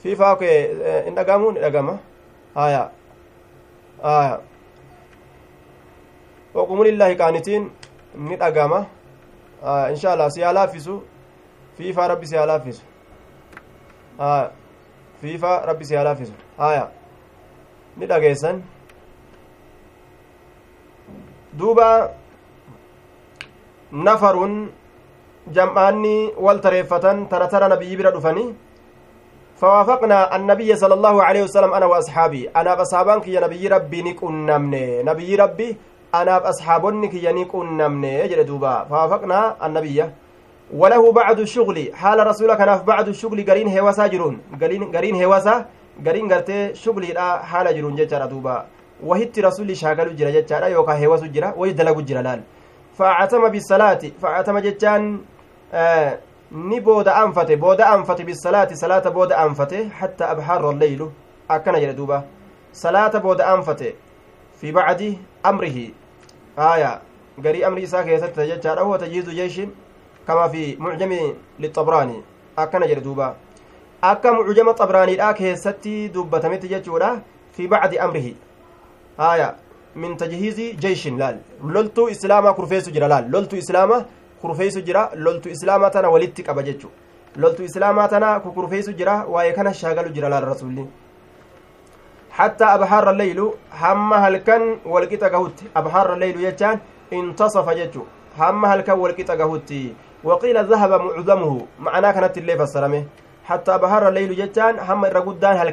[0.03, 0.25] فيفا.
[0.29, 0.53] أوكي.
[1.07, 1.97] إن أقامون إن أقامة
[2.57, 2.91] آية.
[4.03, 4.41] آية.
[6.53, 7.71] وقوموا لله قانتين.
[9.63, 10.29] آه إن شاء الله.
[10.29, 10.99] سيالا فيسو.
[11.77, 12.35] fiifaa rabbi si
[14.17, 14.51] haya
[15.21, 16.87] fiifaa rabbi si haa laaffisu haya
[17.97, 18.61] ni dhageessan
[21.53, 22.11] duuba
[23.91, 24.53] nafarun
[25.55, 28.53] jam'aanni wal tareeffatan tara tara nabiyyi bira dhufanii
[29.61, 35.03] فوافقنا النبي صلى الله عليه وسلم أنا وأصحابي أنا بأصحابان كي نبي ربي نكون نمني
[35.03, 35.77] نبي ربي
[36.15, 39.97] أنا بأصحابني كي نكون نمني يجري دوبا فوافقنا النبي
[40.73, 45.65] وله بعد الشغل حال رسولك كناف بعد الشغل قرين هواسا جرون قرين قرين هواسا
[46.05, 47.09] قرين قرتي شغلي
[47.49, 48.65] حال جرون ججارة دوبا
[49.03, 52.41] وهت رسول شاغل جرا ججارة يوكا هواسو جرا ويدلق جرا لال
[52.97, 55.21] فاعتم بالصلاة فاعتم ججان
[55.73, 56.19] آه
[56.51, 61.07] ni booda anfate booda anfate bisalaati salaata booda anfate hatta abhaarra alleylu
[61.47, 62.17] akkana jedhe duuba
[62.71, 63.95] salaata booda anfate
[64.59, 65.09] fi bacdi
[65.43, 65.93] amrihi
[66.57, 66.91] aya
[67.45, 69.71] garii amri isaa keessatti jechaadha huwa tajhiizu jeeshin
[70.27, 72.21] كما في معجم للطبراني
[72.57, 73.35] أكن جل دوبا
[74.03, 77.21] أكا معجم الطبراني لا كيستي دبتمت جتشورا
[77.53, 77.95] في بعد
[79.19, 79.55] آية
[79.95, 81.37] min tajhiizi jeyshin laal
[81.75, 84.05] loltuu islaamaa kurfeessu jira laal loltuu islaamaa
[84.41, 86.91] kurfeessu jira loltuu islaamaa tana walitti qaba jechu
[87.35, 90.87] loltuu islaamaa tana kukurfeessu jira waa'ee kana shaagalu jira laal rasuulli
[92.31, 93.39] حتى أبحار الليل
[93.81, 96.79] هم هل كان والقطة قهوت أبحار الليل يجان
[97.13, 98.03] انتصف ججو
[98.39, 99.71] هم هل كان والقطة قهوت
[100.23, 103.03] وقيل ذهب معظمه معناه كانت الليل فسرمه
[103.43, 105.69] حتى أبحار الليل يجان هم الرقودان هل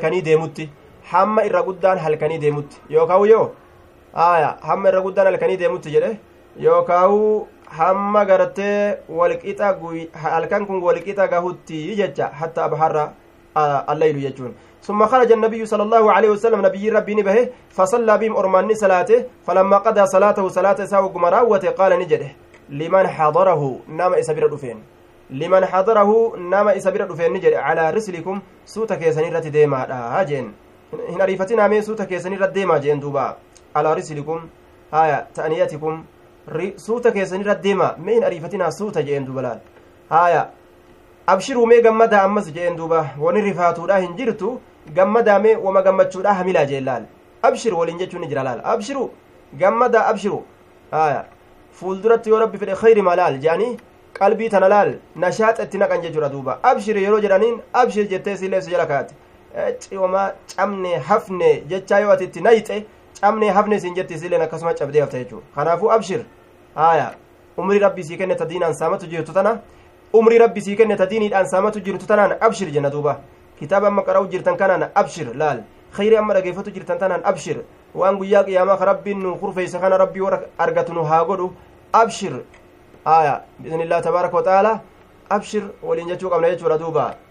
[1.13, 3.51] هم الرقودان هل كان يديمت يوكاو يو
[4.15, 6.13] آية هم الرقودان هل كان يديمت جده
[6.57, 9.77] يوكاو hamma gartee walqixa
[10.15, 13.13] halkan kun walqixa gahutti jecha hatta abharra
[13.93, 14.55] alleylu jechuun.
[14.83, 19.79] ثم خرج النبي صلى الله عليه وسلم نبي ربي نبه فصلى بهم أرماني صلاته فلما
[19.79, 22.31] قضى صلاته صلاة ساو قمراوة قال نجده
[22.71, 24.79] لمن حضره نام إسابير دفين
[25.31, 29.79] لمن حضره نام إسابير دفين نجد على رسلكم سوتا كيساني رت ديما
[30.21, 30.68] هاجين هنا
[31.21, 33.37] ريفتنا مي سوتا كيساني رت ديما جين دوبا
[33.77, 34.49] على رسلكم
[34.93, 36.05] هايا تأنيتكم
[36.77, 39.59] suuta keessanirra deema mee hin ariifatinaa suuta jeen duba laal
[40.11, 40.49] haaya
[41.27, 44.61] abshiruu mee gammadaa ammas jeen duba wani rifaatuudha hin jirtu
[44.95, 47.03] gammadaa mee wama gammachuudha hamilaa jeen laal
[47.43, 49.11] abshir waliin jechuun ni jira laal abshiru
[49.63, 50.43] gammadaa abshiru
[50.91, 51.25] haaya
[51.81, 53.77] fuulduratti yoo rabbi fedhe khayri ma laal jeanii
[54.19, 58.71] qalbii tana laal nashaaxa itti naqan jechuudha duuba abshir yeroo jedhaniin abshir jettee siillee si
[58.71, 59.15] jala kaate
[59.79, 62.85] ciwama camne hafne jechaa yoo ati itti nayxe
[63.21, 66.25] camne hafne siin jetti siilleen akkasuma cabdee hafta jechuudha kanaafuu abshir
[66.75, 67.15] haya
[67.57, 69.59] umrii rabbii sii kenne ta diinaan saamatu jirtu tana
[70.13, 73.21] umrii rabbii sii kenne ta saamatu jirtu tanaan abshir jenna duuba
[73.59, 77.63] kitaaba amma qara'u jirtan kanaan abshir laal khayri amma dhageeffatu jirtan tanaan abshir
[77.95, 81.53] waan guyyaa qiyaamaa ka rabbiin nu kurfeeysa kana rabbii warra argatu nu haa godhu
[81.93, 82.43] abshir
[83.05, 84.81] haya biidnillah tabaaraka wataaalaa
[85.31, 87.28] abshir waliin jechuu qabna jechuudha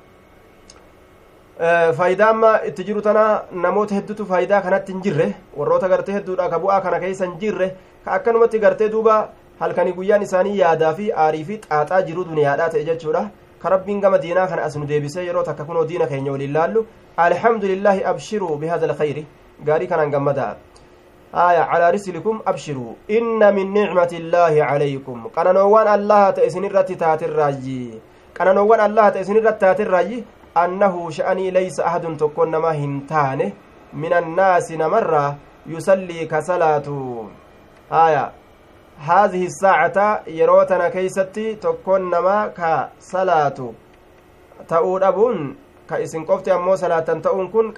[1.58, 5.26] faayidaa amma itti jiru tana namoota hedduutu faayidaa kanatti hin jirre
[5.58, 7.70] warroota gartee hedduudha ka bu'aa kana keessa hin jirre
[8.05, 9.16] ka akkanumatti gartee duuba
[9.60, 13.24] halkanii guyyaan isaanii yaadaa fi aarii fi xaaxaa jiru duniyaadhaa ta'e jechuudha
[13.64, 16.86] ka rabbiin gama diinaa kana as nu deebisee yeroo takka kunoo diina keenya waliin laallu
[17.26, 19.28] alhamdulillaahi abshiruu bihada alkhayri
[19.66, 20.55] gaarii kanaan gammadaa
[21.36, 23.43] آية على رسلكم أبشروا إن
[30.58, 32.55] من نعمة الله عليكم الله تات الراجي الله تات الراجي أنه شأني ليس أحد تكون
[32.55, 33.51] ما هنتانه.
[33.93, 35.36] من الناس نمرة
[35.66, 36.88] يصلي كصلاة.
[37.91, 38.32] آية.
[38.99, 43.60] هذه الساعة يروتنا كيستي تكون ما كصلاة.
[44.68, 45.55] تؤول أبون.
[45.89, 47.72] كإسن قفتي أمو صلاة تؤون كن.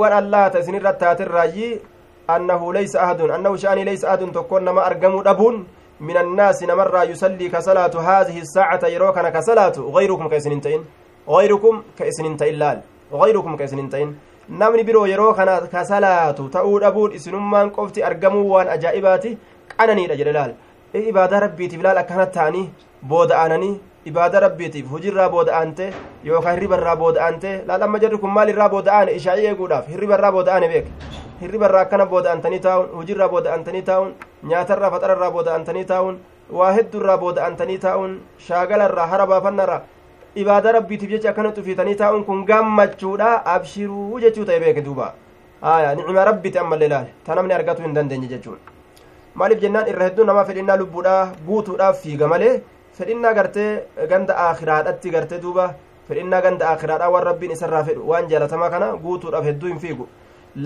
[0.00, 1.68] قننوان الله تأسن الرت تات الراجي.
[1.70, 1.95] جدوبا
[2.30, 3.20] آية إن من نعمة الله عليكم قننوان الله تأسن الرت تات الراجي أنه ليس أحد
[3.20, 5.66] أنه شأني ليس أحد تكون ما أرقم أبون
[6.00, 9.72] من الناس نمر يصلي كصلاة هذه الساعة يروكنا كصلاة.
[9.78, 10.84] غيركم كيسننتين
[11.28, 12.80] غيركم كيسننتين لال.
[13.12, 14.16] غيركم كيسننتين
[14.48, 19.38] namni biroo yeroo kana ka salaatu ta'uu dhabuun isinummaan qofti argamuu waan ajaa'ibaati
[19.76, 20.52] qananiidha jedhe laal
[20.94, 22.70] ibaadaa rabbiitiif laal akkanat ta'anii
[23.02, 23.80] booda'ananii
[24.10, 25.86] ibaada rabbiitiif hujirraa booda'ante
[26.24, 30.86] yookaan hirribarraa booda'ante laal amma jarri kun maal irraa booda'ane ishaa'ii eeguudhaaf hirribarraa booda'ane beek
[31.40, 34.12] hirribarraa akkana booda'antanii taa'uun hujirraa booda'antanii taa'uun
[34.52, 36.20] nyaatarraa faxararraa booda'antanii taa'uun
[36.58, 38.14] waa hedduurraa booda'antanii taa'uun
[38.48, 39.80] shaagalarraa hara baafannarraa
[40.44, 45.10] ibaada rabbiitiif jecha akkana xufiitanii taa'uun kun gammachuudha abshiruu jechuu ta'e beeke duuba
[45.74, 48.58] aya nicima rabbiiti ammallee laale ta namni argatuu hin dandeenye jechuun
[49.42, 52.54] maaliif jennaan irra hedduu namaa fedhinnaa lubbuudhaa guutuudhaaf fiiga malee
[52.98, 53.70] fedhinnaa gartee
[54.10, 55.66] ganda aakiraadhatti gartee duuba
[56.08, 60.08] fedhinnaa ganda aakiraadhaa waan rabbiin isarraa fedhu waan jaalatamaa kana guutuudhaaf hedduu hin fiigu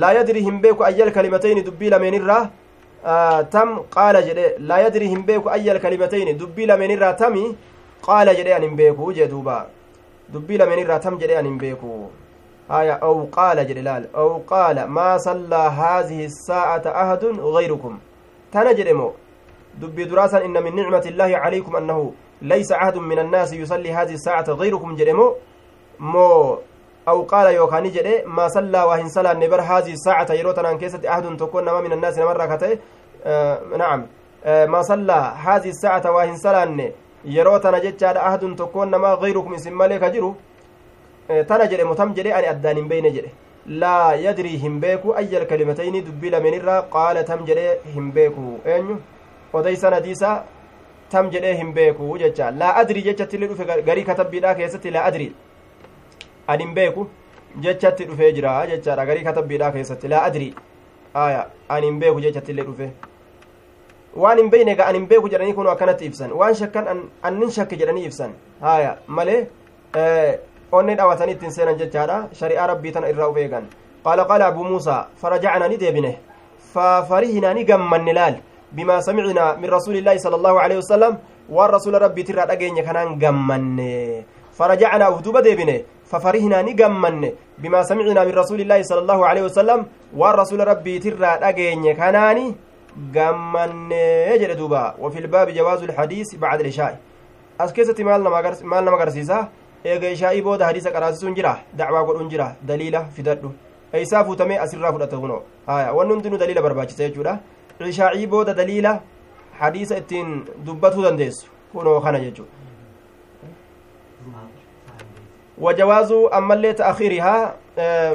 [0.03, 2.43] laa yadrii hin beeku ayyal kalimatayni dubbii lameenirraa
[3.57, 7.45] tam qaala jedhe laa yadrii hin beeku ayyal kalimatayni dubbii lameenirraa tami
[8.09, 9.57] qaala jedhe an hin beeku jee duuba
[10.35, 11.95] dubbii lameenirraa tam jedhe an hin beeku
[12.75, 17.99] haya aw qaala jedhe laal aw qaala maa sallaa haadihi saa'ata ahadun gayrukum
[18.53, 19.11] tana jedhe moo
[19.81, 24.97] duraasan inna min nicmati illaahi calaykum annahu laysa ahadun min annaasi yusallii haadihi saa'ata gayrukum
[24.97, 25.37] jedhe moo
[25.99, 26.59] moo
[27.09, 31.65] أو قال يوكاني جدي ما صلى وهن صلى نبر هذه الساعة يروتنا كيسة أحد تكون
[31.65, 32.79] ما من الناس مرة كتي
[33.25, 34.07] آه نعم.
[34.45, 36.93] آه ما صلى هذه الساعة وهن صلى
[37.25, 40.35] يروتنا جتشاد أحد تكون ما غيركم اسم مالك جرو
[41.31, 43.31] آه تنا جدي متم جدي أن أدان بين جدي.
[43.67, 48.97] لا يدري هم بيكو أي الكلمتين دبل من الرا قال تم جدي هم بيكو أنيو
[49.53, 50.45] وديسا نديسا
[51.11, 53.47] تم جدي هم بيكو جتشا لا أدري جتشا تلي
[53.89, 55.31] غري كتب بلا كيسة لا أدري
[56.53, 57.07] anin beeku
[57.65, 60.49] jechatti dhufee jira jechaadha garii katabbiidhaa keessatti laa adri
[61.25, 61.43] aya
[61.77, 62.89] anin beeku jechatti illee dhufe
[64.23, 66.91] waan hin beyne ga anin beeku jedhanii kun akkanatti ibsan waan shakkan
[67.31, 68.35] annin shakke jedhanii ibsan
[68.67, 69.39] haya malee
[70.79, 73.71] onni dhawatanii ittiin seenan jechaadha shari'aa rabbii tana irraa uf eegan
[74.05, 76.13] qaala qaala abuu muusaa farajacnaa ni deebine
[76.75, 78.37] fafarihinaa ni gammanne laal
[78.73, 81.19] bimaa samicnaa min rasuulillaahi sala allahu alehi wasalam
[81.57, 84.25] waan rasuula rabbiitirraa dhageenye kanaan gammanne
[84.61, 85.81] فرجعنا ودوبا ديبنه
[86.11, 87.33] ففرحنا نغمن
[87.63, 89.81] بما سمعنا من رسول الله صلى الله عليه وسلم
[90.21, 92.47] والرسول ربي ترى دغيني كناني
[93.15, 93.93] غمن
[94.33, 96.93] يجد دوبا وفي الباب جواز الحديث بعد العشاء
[97.61, 98.21] اسكيستي مال
[98.73, 99.49] مال نما غرسيسا
[99.85, 103.49] eega ishaa'ii booda hadiisa qaraasisuun jira dacwaa godhuun jira daliila fidadhu
[103.97, 105.37] eeysaa fuutamee asirraa fudhata kuno
[105.67, 107.33] haya wanni hundinuu daliila barbaachisa jechuudha
[107.87, 109.01] ishaa'ii booda daliila
[109.61, 112.53] hadiisa ittiin dubbatuu dandeessu kunoo kana jechuudha
[115.59, 117.55] wajawaazu ammallee ta'akhiirihaa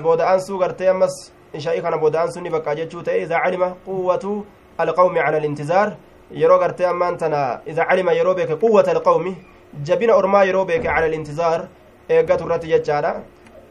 [0.03, 4.45] booda aansuu gartee ammas ishaa'ii kana booda aansuu ni bakka jechuu ta'e idaa calima quwwatu
[4.77, 5.95] alqawmi cala alintizaar
[6.31, 9.35] yeroo gartee ammaan tana idaa calima yeroo beeke quwwata alqawmi
[9.83, 11.67] jabina ormaa yeroo beeke cala alintizaar
[12.09, 13.13] eeggatu irratti jechaadha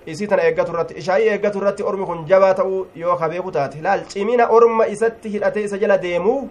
[0.06, 3.80] isii tana eeggatu irratti ishaa'ii eeggatu irratti ormi kun jabaa ta'uu yoo ka beeku taate
[3.82, 6.48] laal cimina orma isatti hidhatee isa jala deemuu?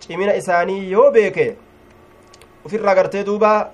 [0.00, 1.56] Cimina isaanii yoo beeke?
[2.64, 3.70] Ufirraa gartee duuba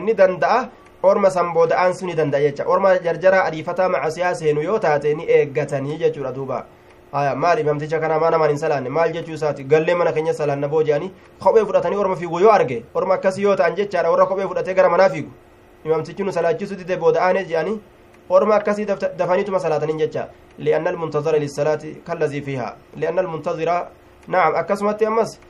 [0.00, 0.68] ni danda'a.
[1.02, 2.64] Orma san booda'aan sun ni danda'a jecha.
[2.66, 6.64] Orma jarjaraa adiifataa macasiyaa seenu yoo taate ni eeggatanii jechuudha duuba.
[7.12, 8.88] Maal imamticha kana maa namaan hin salaanne?
[8.88, 9.64] Maal jechuu isaati?
[9.64, 13.56] Gallee mana keenya salaanna boo jedhanii kophee fudhatanii orma fiigu yoo arge orma akkasii yoo
[13.56, 14.10] ta'an jechaadha.
[14.10, 15.30] Warra kophee fudhatee gara manaa fiigu.
[15.84, 17.78] Imamtichi nu salaachisu dide booda'aane jedhanii
[18.28, 18.86] orma akkasii
[19.18, 20.28] dafaniituma salaataniin jecha
[20.58, 23.88] li'anna almuntazira lissalaati kallazii fiihaa li'anna almuntazira
[24.28, 25.40] naam akkasumatti ammas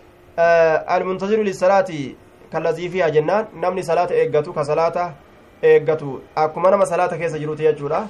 [0.87, 2.17] almuntaziru lissalaati
[2.53, 5.13] kallazii fiihaa jennaan namni salaata eeggatu ka salaata
[5.63, 8.09] eeggatu akkuma nama salaata keessa jiruuti jechuudha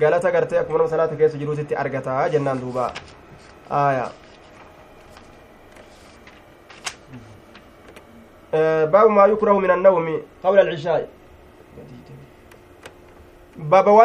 [0.00, 2.92] galata gartee akkuma nama salaata keessa jiruutitti argataa jennaan duuba
[3.70, 4.10] aya
[8.92, 11.04] baabu maa yukrahu min annawmi qabla alcishaa'i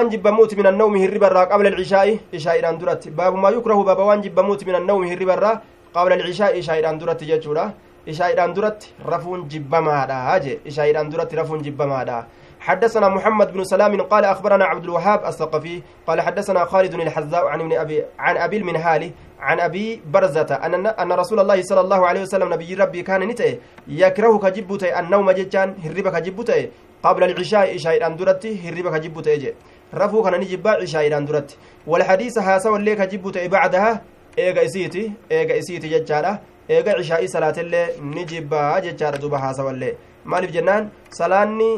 [0.09, 4.65] jibbamuuti min annawmi hirriba irraa qabla alcishaa'i ishaa'idhaan duratti baabu maa yukrahu baaba waan jibbamuuti
[4.65, 5.61] min annawmi hirriba irraa
[5.93, 7.73] qabla alcishaa'i ishaa'idhaan duratti jechuudha
[8.05, 12.26] ishaa'idhaan duratti rafuun jibbamaadha je ishaa'idhaan duratti rafuun jibbamaadha
[12.59, 17.73] حدثنا محمد بن سلام قال اخبرنا عبد الوهاب الثقفي قال حدثنا خالد الحذاء عن ابن
[17.73, 22.53] ابي عن ابي المنهالي عن ابي برزه ان ان رسول الله صلى الله عليه وسلم
[22.53, 23.57] نبي ربي كان نته
[23.88, 26.67] يكره كجبته النوم ججان هربك جبته
[27.03, 29.53] قبل العشاء عشاء اندرتي هربك جبته أجي
[29.93, 31.55] رفو كان نجيب عشاء اندرتي
[31.88, 34.01] والحديث هاسا واللي كجبته بعدها
[34.39, 36.34] ايغا اسيتي ايغا اسيتي ججاله
[36.69, 39.93] eega cishaa'ii salaatillee ni jibbaa jechaadha duba haasawallee
[40.31, 40.89] maaliif jennaan
[41.19, 41.69] salaanni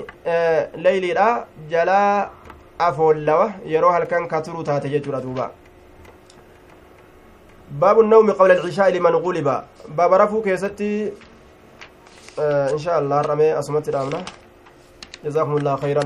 [0.85, 1.27] leyliidha
[1.73, 2.29] jalaa
[2.87, 5.45] afoollawa yeroo halkan ka turu taate jechuudha duuba
[7.83, 9.55] baabu nawmi qabla alcishaa'i liman guliba
[9.99, 10.91] baaba rafuu keessatti
[12.75, 14.19] insha allah har'amee asumatti dhaabna
[15.25, 15.99] جزاكم الله خيرا.